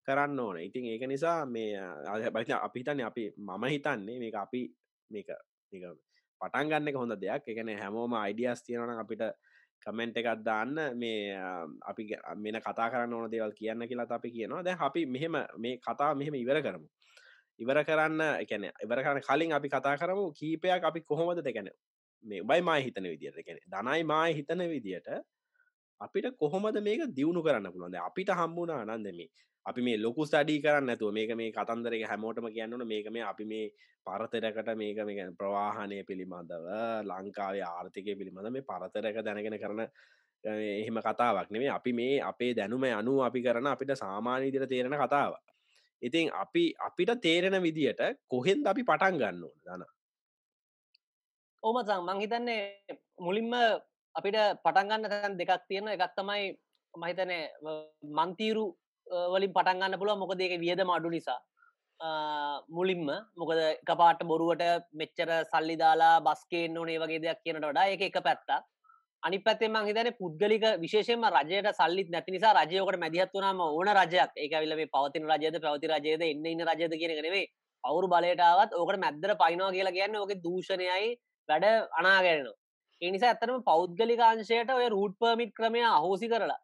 [0.09, 0.57] කරන්න ඕන.
[0.59, 1.74] ඉතින් ඒක නිසා මේ
[2.31, 4.62] බ අපිතන්න අපි මම හිතන්නේ මේක අපි
[5.11, 5.29] මේක
[6.41, 7.49] පටන් ගන්න හොඳ දෙයක්.
[7.49, 9.24] එකන හැමෝම අයිඩියස් තියෙනන අපිට
[9.82, 11.34] කමෙන්ට් එකත් දාන්න මේ
[11.87, 14.62] අපි මෙන කතා කරන්න ඕන දේවල් කියන්න කියලා අපි කියනවා.
[14.62, 16.89] දැ අපි මෙහෙම මේ කතා මෙහෙම ඉවර කරමු.
[17.59, 21.70] ඉවර කරන්න එකන ඉවර කරන්න කලින් අපි කතා කරමු කීපයක් අපි කොහොමද දෙකැන
[22.24, 25.09] මේ බයි මා හිතන විදියට ගැන දනයි මා හිතන විදියට
[26.01, 27.99] අපිට කොහොමද මේක දියුණු කරන්න පුළුවන්ද?
[28.01, 29.28] අපිට හම්බුණ අනන්දමේ
[29.66, 33.70] අපි මේ ලොකු ස්ටඩී කරන්න ඇතුව මේක මේ කතන්දරක හැමෝටම කියන්නන මේක මේ අපි මේ
[34.07, 36.68] පරතරකට මේක මේ ප්‍රවාහනය පිළිබඳව
[37.05, 39.82] ලංකාවේ ආර්ථිකය පිළිබඳ මේ පරතරක දැනගෙන කරන
[40.44, 45.34] එහෙම කතාවක් නෙමේ අපි මේ අපේ දැනුම අනු අපි කරන අපිට සාමාන්‍ය විදිර තේරෙන කතාව.
[46.03, 49.59] ඉතින් අපි අපිට තේරෙන විදියට කොහෙන්ද අපි පටන් ගන්න ඕන?
[49.64, 49.82] දන.
[51.62, 52.62] ඕමසං මංහිතන්නේ
[53.18, 53.53] මුලින්ම
[54.19, 56.45] අපිට පටන්ගන්න තැන් දෙකක් තියෙන එකක් තමයි
[56.95, 57.39] මහිතනය
[58.19, 58.64] මන්තීරු
[59.33, 61.41] වලින් පටන්ගන්න පුළුව මොකද ඒක වියදම අඩු නිසා.
[62.69, 63.05] මුලින්ම
[63.41, 68.19] මොකද එක පාට බොරුවට මෙච්චර සල්ලි දාලා බස්කේන්න ඕනේ වගේ දෙයක් කියනට වඩා එක එක
[68.27, 68.61] පැත්තා
[69.23, 74.31] අනි පැත්තෙම හිතන පුද්ගලික විශේෂම රජයට සල්ලිත් නැති නිසා රජයකට මැදිහත් වනාම ඕන රජයක්.
[74.37, 77.47] ඒකවිල මේ පවතින රජයද පැවති රජයද එන්න ඉන්න රජද කියන නෙවේ
[77.85, 81.11] අවුරු බලයටාවත් ඕකට මැද්දර පයිනවා කියලා කියන්න ඕක දූෂණයයි
[81.49, 81.67] වැඩ
[82.01, 82.61] අනාගැරෙනවා.
[83.03, 86.61] එනිසා ඇත්තනම පෞද්ගලිකාංශයට ඔය රූට් පර්මිට් ක්‍රමය අහෝසි කරලා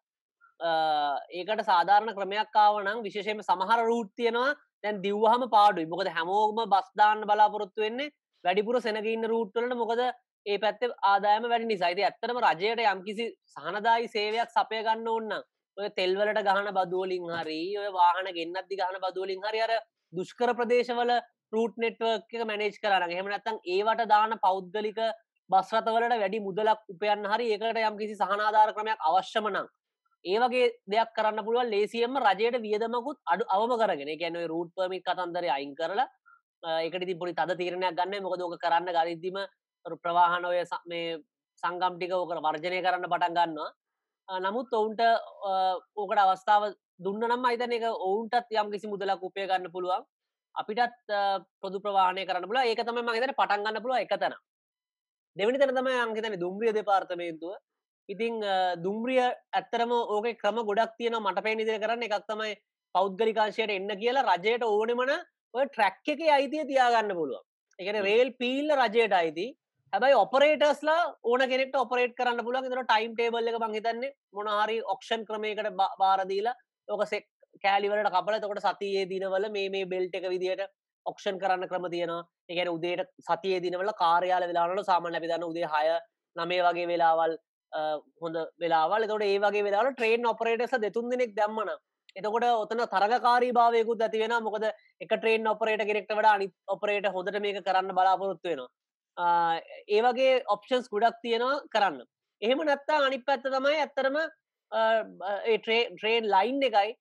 [1.31, 4.55] ඒකට සාධාරණ ක්‍රමයක් කාවනම් විශේෂම සමහර රූට් තියෙනවා.
[4.83, 5.87] දැන් දිව්හම පාඩුයි.
[5.87, 8.11] මොකද හැමෝගම බස්දාන්න බලාපොරොත්තු වෙන්නේ
[8.43, 10.01] වැඩිපුර සෙනගඉන්න රූට්වලට මොකද
[10.45, 15.35] ඒ පැත්ත ආදායම වැඩි නිසයිති ඇත්තටම රජයට යම්කිසි සහනදායි සේවයක් සපය ගන්න ඔන්න
[15.77, 19.73] ඔය තෙල්වලට ගහන බදුවලින් හරි ඔය වාහන ගෙන්න්නත්දි ගහන බදුවලින් හරි අර
[20.13, 21.13] දුෂ්කර ප්‍රදේශවල
[21.53, 24.99] රූට් නෙට්වර්ක් එක මැනේජ් කරන්න හෙම නැත්තම් ඒවට දාන පෞද්ගලික
[25.49, 29.57] බස්රතවලට වැඩි මුදලක් උපයන්න හරි ඒකට යම් කිසි සහනාධාර ක්‍රමයක් අවශ්‍යමනං
[30.25, 34.11] ඒ වගේ දෙයක් කරන්න පුළුවන් ලේසියම රජයට වියදමකුත් අඩු අවම කරගෙන.
[34.21, 36.07] ගැන රූට් පමිත් කතන්දර අයින් කරලා
[36.79, 39.39] එකට ති පොඩි තද තීරණයක් ගන්න මොකදෝක කරන්න ගරිද්දිම
[40.03, 41.19] ප්‍රවාහන ඔය මේ
[41.63, 43.69] සංගම්ටික ඕකර වර්ජනය කරන්න පටන් ගන්නවා.
[44.39, 45.01] නමුත් ඔවුන්ට
[45.97, 50.07] ඕකට අවස්ථාව දුන්න නම් අයිතන එක ඔවුන්ටත් යම් කිසි මුදලක් උපය ගන්න පුළුවන්.
[50.55, 51.13] අපිටත්
[51.61, 54.35] පොදු ප්‍රවාණය කරන්න පුල ඒක තම මගේතන පටන් ගන්න පුළුව එකතන
[55.35, 57.55] දෙවනි තන තම අංගතන දුම්රිය දෙපාර්තමේන්තුව.
[58.09, 58.35] ඉතිං
[58.83, 62.03] දුම්රිය ඇත්තරම ඕක ක්‍රම ගොඩක් තියෙන මට පේ නිදිර කරන්න.
[62.03, 62.53] එකක් තමයි
[62.95, 65.11] පෞද්ගලිකාංශයට එන්න කියලා රජයට ඕනෙමන
[65.53, 67.41] ඔය ට්‍රැක් එක අයිතිය තියාගන්න පුළුව
[67.79, 69.47] එකට රේල් පීල්ල රජයට අයිති.
[69.93, 75.69] හැබයි ඔපරේටස්ලා ඕන කෙනෙට ඔපරේට කරන්න පුලන් තර ටයිම් ටේබල් එක මහිතන්නේ මොනහරි ඔක්ෂන් ක්‍රමයකට
[76.01, 76.55] බාරදීලා
[76.87, 77.27] ඕක සෙක්
[77.63, 80.63] කෑලිවලට කපල තකොට සතියේ දිනවල මේ මේ බෙල්ට එක විදියට
[81.05, 82.27] ඔක්ෂන් කරන්න ක්‍රම තියෙනවා.
[82.49, 85.87] එකන උදේට සතිය දිනවල කාරයාල වෙලානට සාමන් ලැබිදන්න උදේ හය
[86.35, 87.33] නමේ වගේ වෙලාවල්
[88.21, 89.07] හොඳ වෙලාවල්.
[89.07, 91.73] තොට ඒ වගේ වෙලා ට්‍රේන් ඔපරේටස දෙතුන් දෙනෙක් දැම්මන
[92.15, 97.39] එතකොට ඔතන තරගකාරී භාවයකුත් ඇති වෙන මොකද එක ට්‍රේන් ඔපරේට කෙනෙක්ට වඩා අනි ඔපරේට හොඳට
[97.45, 98.69] මේක කරන්න බලාපොරොත්තු වෙනවා.
[99.95, 102.05] ඒ වගේ ඔප්ෂන්ස් ගුඩක් තියෙනවා කරන්න.
[102.41, 104.17] එහෙම නැත්තා අනි පැත්ත තමයි ඇත්තරම
[105.63, 106.95] ට්‍රේන් ලයින් එකයි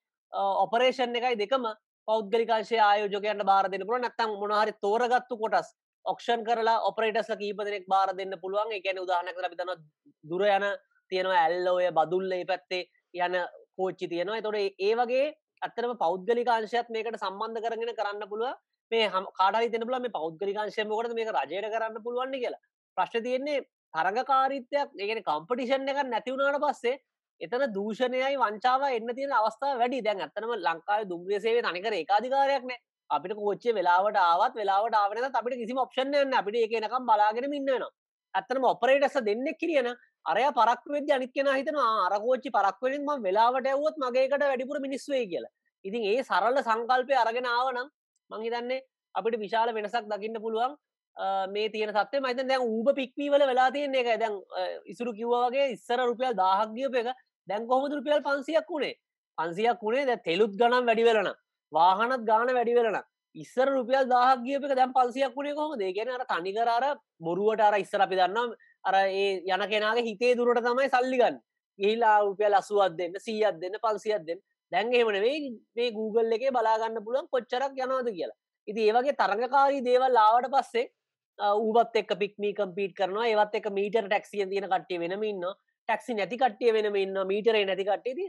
[0.65, 1.69] ඔපරේෂන් එකයි දෙකම
[2.09, 5.69] පෞද්ගලිකාශය ආයෝජකයන්ට බාර දෙන්න පුළ නැත්තම් මොනහරි තෝරගත්තු කොටස්
[6.05, 8.73] ඔක්ෂන් කරලා ඔපරේටස්ල කීපදනෙක් බාර දෙන්න පුළුවන්.
[8.73, 9.73] එකැන උදාහනක ලබිතන
[10.25, 10.67] දුර යන
[11.13, 12.83] තියෙනවා ඇල්ලෝය බදුල්ල ඒ පැත්තේ
[13.19, 13.39] යන
[13.77, 14.43] කෝච්චි තියෙනවා.
[14.43, 15.27] තොට ඒ වගේ
[15.63, 18.59] අත්තරම පෞද්ගලිකාංශයත් මේකට සම්බන්ධ කරගෙන කරන්න පුළුව
[18.93, 22.63] මේ හම කාඩි තෙන පුල මේ පෞද්ගලිකාංශයමකොට මේක රජයට කරන්න පුළුවන්න කියලා.
[22.97, 26.99] ප්‍රශ්න තියෙන්නේ තරගකාරීත්වයක් ඒගෙන කම්පටිෂන් එක නැතිවුණට පස්සේ
[27.43, 30.05] එතන දූෂණයයි වංචාව එන්න තියෙන අවස්ථා වැඩි.
[30.07, 32.72] දැන් ඇත්තනම ලංකාව දුම්රිය සේවේ තනිකර ඒකාධිකාරයක්න
[33.11, 37.90] අපිට කෝච්චේ වෙලාවට ආවත් වෙලාවට ආවන අපිට කිසි ඔප්ෂන් යන්න අපිට එකනකම් බලාගෙන ඉන්නනවා
[38.34, 39.88] ඇත්තනම ඔපරේටස දෙන්නෙක් කිරියන
[40.26, 45.53] අරය පරක් වෙද අනිත් කෙන හිතන අරකෝච්චි පරක්වෙනින් ම වෙලාවට ඇවුවොත් මගේකට වැඩිපුර මිනිස්වේ කියලා.
[45.84, 47.90] ඉතින් ඒ සරල්ල සංකල්පය අරගෙන ආවනම්
[48.30, 48.80] මංහිතන්නේ
[49.14, 50.76] අපිට විශාල වෙනසක් දකින්න පුළුවන්.
[51.49, 54.40] මේ තියෙන සත්ය මයිත දැන් ඌබ පික්වීවල වෙලා තියන්නේ එක දැන්
[54.86, 57.12] ඉසුරු කිව්වගේ ඉස්සර රුපියල් දාහක්ගියප එක.
[57.49, 58.99] දැන් කොහොමද රුපියල් පන්සියක් වුණේ
[59.38, 61.32] පන්සියක් වුණේ ද තෙලුත් ගනම් වැඩි වෙලන
[61.72, 62.99] වාහනත් ගාන වැඩි වෙලන
[63.36, 66.86] ඉස්සර රුපියල් දාහක් ගියපක දැම් පන්සියක් වුණේ කොහොම දේගෙන අර තනිකරර
[67.20, 71.40] බොරුවට අර ඉස්සර අපි දන්නම් අර ඒ යන කෙනගේ හිතේ දුරට තමයි සල්ලිගන්න
[71.78, 74.40] ගහිලා රුපියල් අසුවත් දෙන්න සීයත් දෙන්න පන්සියක් දෙන්න.
[74.72, 75.38] දැන් එහෙමන වේ
[75.76, 78.38] මේ Google එකේ බලාගන්න පුළුවන් කොච්චරක් යනවාද කියලා.
[78.68, 80.90] ඉති ඒවගේ තරඟකාරී දේවල් ආවට පස්සේ
[81.38, 85.45] ඌබත් එක් පික්මී කම්පීට කරනවා ඒවත් එක මීටර් ටැක්සිය තියෙන කට්ටිය වෙනමඉන්න
[85.89, 88.26] ටැක්සි නැති කට්ටිය වෙනම ඉන්න මීටරේ නැති කට්ටියති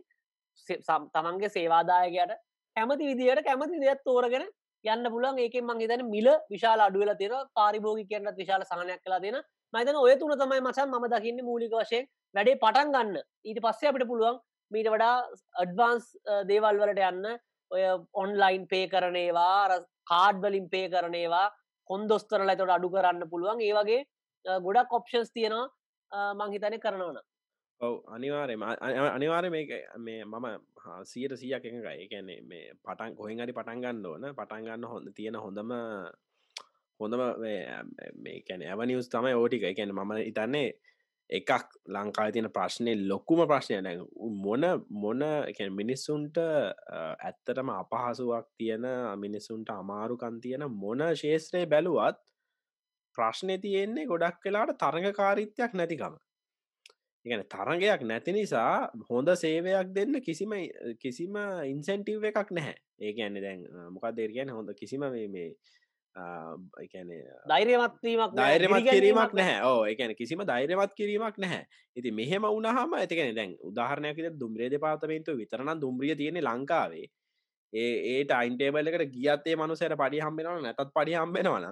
[1.16, 2.36] තමන්ගේ සේවාදායකයට
[2.76, 4.46] කැමති විදියට කැමති දෙයක් තෝරගෙන
[4.86, 9.40] යන්න පුලන් ඒක මං හිතන මිල විශාල අඩුවල තියෙන පාරිභෝගි කියන්නත් විශාල සහනයක් කලා තියෙන
[9.74, 13.16] මයිතන ඔය තුන තමයි මචන් ම දකින්න මූලික වශයෙන් වැඩේ පටන් ගන්න.
[13.46, 14.40] ඊට පස්සේ අපිට පුළුවන්
[14.72, 15.16] මීට වඩා
[15.64, 16.06] අඩ්වාන්ස්
[16.50, 17.26] දේවල් වලට යන්න.
[17.72, 17.84] ඔය
[18.14, 19.80] ඔන්ලයින් පේ කරනේවා
[20.12, 21.48] කාඩ්වලින් පේ කරනේවා
[21.90, 23.62] කොන්දොස්තරල තොට අඩු කරන්න පුළුවන්.
[23.62, 24.02] ඒ වගේ
[24.66, 27.18] ගොඩක් ඔප්ෂන්ස් තියෙනවා මංහිතන කරනවන
[27.84, 27.96] ඔව.
[28.08, 28.56] අනිවාරය
[29.10, 29.66] අනිවාරය මේ
[30.00, 30.48] මේ මම
[31.04, 34.24] සියට සියක් එකයි එකන්නේ මේ පටන් කොහෙන් හරි පටන් ගන්න ඕන.
[34.36, 35.72] පටන් ගන්න හොඳ තියෙන හොඳම
[37.00, 37.22] හොඳම
[38.24, 40.68] මේ කැන ඇවනිියස් තමයි ඕටික එකැන මම ඉතන්නේ
[41.30, 43.96] එකක් ලංකා තියන ප්‍රශ්නය ලොක්කුම ප්‍රශ්නය නැ.
[44.44, 44.64] මොන
[45.04, 45.24] මොන
[45.72, 48.86] මිනිස්සුන්ට ඇත්තටම අපහසුවක් තියෙන
[49.18, 52.20] මිනිස්සුන්ට අමාරුකන් තියෙන මොන ශේත්‍රය බැලුවත්
[53.16, 56.16] ප්‍රශ්නය තියෙන්නේ ගොඩක් වෙලාට තරඟකාරිත්‍යයක් නැතිකම.
[57.26, 60.52] ඉගන තරගයක් නැති නිසා හොඳ සේවයක් දෙන්න කිසිම
[61.00, 62.76] කිසිම ඉන්සෙන්ටව් එකක් නැහැ.
[63.00, 63.64] ඒක ඇන්න දැන්
[63.94, 65.54] මොකක් දෙර කියන හොඳ කිසිම මේ
[66.84, 67.10] එකන
[67.48, 69.64] දෛර්යමත්වීමක් දෛර්යමත් කිරීමක් නැහැ.
[69.64, 71.64] ඕ එකන කිසිම දෛර්යමත් කිරීමක් නැහැ.
[71.96, 77.08] ඉති මෙහෙම උනහම ඇතිකෙන දැන් උදාහරණයකට දුම්රේ දෙපාතමේන්තු විතරන දුම්රිය තියෙන ලංකාවේ.
[77.74, 81.72] ඒ ඒට අයින්ටේබල් එකට ගියත්තේ මනුසයට පඩි හම්බෙනවන නැතත් පඩි හම්බෙනවන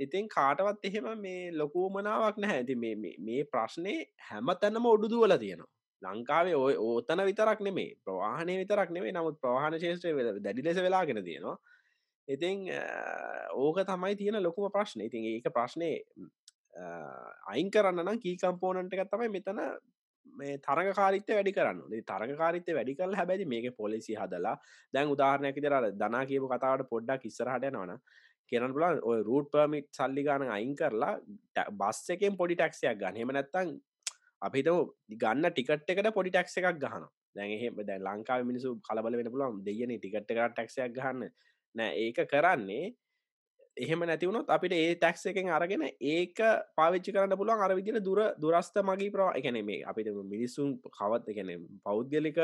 [0.00, 2.58] ඉතින් කාටවත් එහෙම මේ ලොකූමනාවක් නැහැ.
[2.58, 2.76] ඇති
[3.20, 3.94] මේ ප්‍රශ්නය
[4.28, 5.72] හැම තැනම ඔඩුදුවල තියෙනවා.
[6.02, 11.58] ලංකාවේ ඔය ඕතන විතරක් නෙමේ ප්‍රවාහනය විතරක් නෙවේ නමුත් ප්‍රවාහන ශේෂත්‍රය දැඩි ලෙස වෙලාගෙන තියෙනවා.
[12.28, 12.66] ඉතිං
[13.56, 15.00] ඕක තමයි තියෙන ලොකුම ප්‍රශ්න.
[15.02, 15.90] ඉතින් ඒක ප්‍රශ්නය
[17.46, 19.62] අයින් කරන්න කී කම්පෝනන්ට එකත් තමයි මෙතන
[20.26, 24.54] මේ තරග කාරිත්‍ය වැඩි කරන්න තරග කාරිත්‍ය වැඩි කල් හැබැයි මේක පොලිසි හදලා
[24.94, 27.98] දැන් උදාහරණයක දර දනා කියපු කතාවට පොඩ්ඩක් ඉස්සරහට නවන
[28.50, 31.14] කියන්න පුලන් ඔය රූට් පර්මිට් සල්ලි ගාන අයින් කරලා
[31.72, 33.16] බස් එකෙන් පොඩි ටක්ෂයක් ගන්න.
[33.16, 33.74] හෙම නැත්තං
[34.42, 34.70] අපිත
[35.16, 39.94] ගන්න ටිකට් එකට පොඩි ටක්ස එකක් ගහන දැන්හෙම දැ ලංකාව මිනිසු කලබල වෙන පුලන් දෙයන
[39.94, 41.28] ටිකට් එක ටක්ෂයක් ගහන්න.
[41.74, 42.86] නෑ ඒක කරන්නේ
[43.76, 46.38] එහෙම නැතිවුණොත් අපිට ඒ ටැක්ස එකෙන් අරගෙන ඒක
[46.78, 51.52] පාවිච්චි කරන්න පුළුවන් අර විදින දුර දුරස්ත මගේ ප්‍රවා එකන මේ අපිට මිනිස්සුන් කවත් එකන
[51.84, 52.40] පෞද්ගලික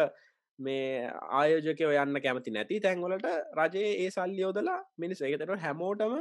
[0.59, 3.27] මේ ආයෝජකය යන්න කැමති නැති තැන්වලට
[3.59, 6.15] රජයේ ඒ සල්ලියෝදලා මිනිස් එකතට හැමෝටම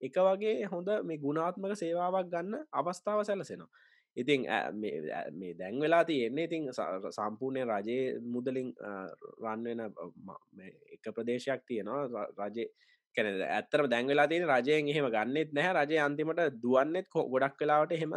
[0.00, 3.70] එක වගේ හොඳ මේ ගුණාත්මක සේවාවක් ගන්න අවස්ථාව සැලසෙනවා.
[4.16, 8.72] ඉතිං මේ දැන් වෙලා තියෙන්නේ ඉතින් සම්පූර්ණය රජයේ මුදලින්
[9.44, 9.80] රන්වෙන
[10.94, 12.26] එක ප්‍රදේශයක් තියෙනවා.
[12.40, 12.68] රජේ
[13.14, 15.74] කැන ඇත්තර දැන්වෙලා තියෙන රජයෙන් එහෙම ගන්නෙත් නැහැ.
[15.78, 18.14] රජය අන්තිමට දුවන්නෙත් ගොඩක් කලාවට එහෙම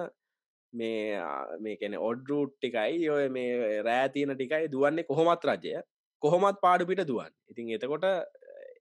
[0.74, 1.22] මේ
[1.60, 5.82] මේකැන ඔඩරුට් ටිකයි ඔය මේ රෑතියන ටිකයි දුවන්නේ කොහොමත් රජය.
[6.22, 8.06] කොහොමත් පාඩුපිට දුවන් ඉතින් එතකොට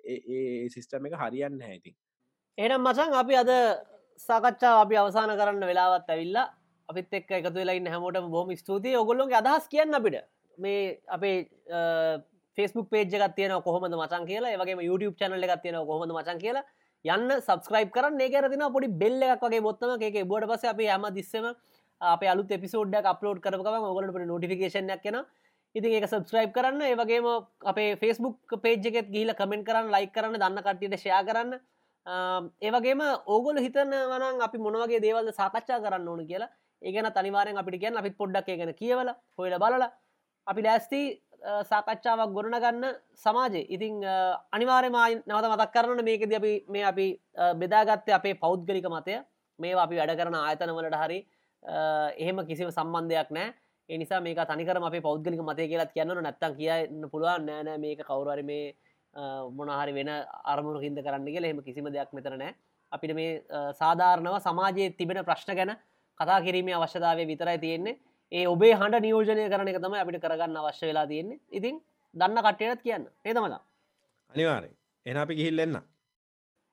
[0.05, 1.97] ඒ සිිස්ටම එක හරියන්න හැඉතින්
[2.59, 3.51] එනම් මසන් අපි අද
[4.20, 6.49] සාකච්ඡා අපි අවසාන කරන්න වෙලාවත් ඇවිල්ලා
[6.89, 8.97] අපිත් එක් එකතු වෙලායින්න හැමෝට බොහම ස්තුතියි.
[8.97, 10.24] ඔගොල්ලොන්ගේ අදහස් කියන්න අපිට.
[10.59, 11.36] මේ අපේ
[12.59, 14.53] ෆෙස්බුක් පේජ ගත්තියන කොහොමද මචන් කියලා.
[14.55, 16.64] ඒවගේ YouTube චනල ගත්තියන කොහොමද මචන් කියලා.
[17.05, 18.20] යන්න සබස්ක්‍රයිප් කරන්න.
[18.20, 21.47] ඒ කරතින පොඩි බෙල්ල එකක් වගේ බොත්තම එක බොඩ පස අප හම දිස්සම
[22.01, 25.24] අප අලු පිසෝඩ්ඩ අපලෝඩ් කරම ඔගලට නොටිෆිකේෂනයක් කියෙන
[25.74, 26.80] ඉතින් ඒක සබස්ක්‍රයිප් කරන්න.
[26.82, 27.26] ඒවගේම
[27.64, 31.61] අපේ ෆෙස්බුක් පේජ්ගෙත් ගීල කමෙන්ට කරන්න ලයි කරන්න දන්න කට්ටියට ෂයා කරන්න.
[32.66, 36.51] ඒවගේම ඕගොල හිතන්න වනන් අපි මොනවගේ දේවල්ද සාකච්ඡා කරන්න ඕන කියලා.
[36.82, 37.96] ඒගන තනිවාරෙන් අපිට කියන්න.
[38.01, 39.90] අපිත් පොඩ්ඩක් ගැන කියවල හොයල බලලා.
[40.46, 41.01] අපි ලෑස්ති
[41.70, 42.84] සාකච්ඡාවක් ගොඩනගන්න
[43.24, 43.62] සමාජය.
[43.68, 44.05] ඉතිං
[44.57, 47.07] අනිවාරමයි නවත මතක් කරන මේකද අපි මේ අපි
[47.61, 49.20] බෙදාගත්තේ අපේ පෞද්ගලික මතය.
[49.59, 51.18] මේ අපි වැඩ කරන ආයතනවලට හරි
[51.62, 53.54] එහෙම කිසිව සම්බන්ධයක් නෑ
[53.88, 58.74] එනිසා මේක තනිකරම අපේ පෞද්ගලික මතය කියලත් කියන්න නැත්තන් කියන්න පුළුවන් නෑනෑ මේක කවුරරි මේ
[59.50, 60.11] මොනහරි වෙන
[60.44, 62.54] අරමුණු හිද කරන්න කියල එහෙම කිසිම දෙයක් මෙතරනෑ
[62.92, 63.42] අපිට මේ
[63.80, 65.74] සාධාරණව සමාජයේ තිබෙන ප්‍රශ්න ගැන
[66.20, 67.98] කතා කිරීමේ අවශ්‍යතාවය විතරයි තියෙන්නේ.
[68.32, 71.40] ඒ ඔබේ හඬ නියෝජනය කරන එක තම අපිට කරගන්න අවශ්‍ය වෙලා තියෙන්නේ.
[71.50, 71.80] ඉතින්
[72.14, 73.04] දන්න කට්ටයටත් කියන්න.
[73.24, 73.54] ඒතමද
[74.32, 74.70] අනිවාරය
[75.06, 75.78] එන අපි ගිහිල්ලෙන්න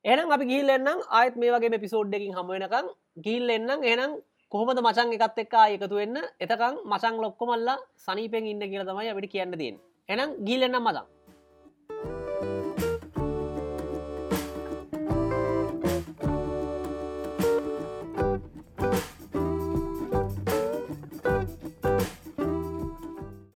[0.05, 2.88] එනම් අපි ගිල්ලෙන්න්නම් ආයත් මේ වගේ පිසෝඩ්ඩකින් හමුවෙනකං
[3.25, 3.83] ගිල් එන්නම්.
[3.83, 4.11] එනම්
[4.51, 6.17] කොහොමද මචන් එකත් එක්කා එකතු වෙන්න?
[6.39, 9.77] එතකං මචං ලොක්කොමල්ලා සනීපෙන් ඉන්න කියල තමයි අපිට කියන්න තියෙන්
[10.09, 11.14] එනම් ගිල්ලෙන්නම් මදම්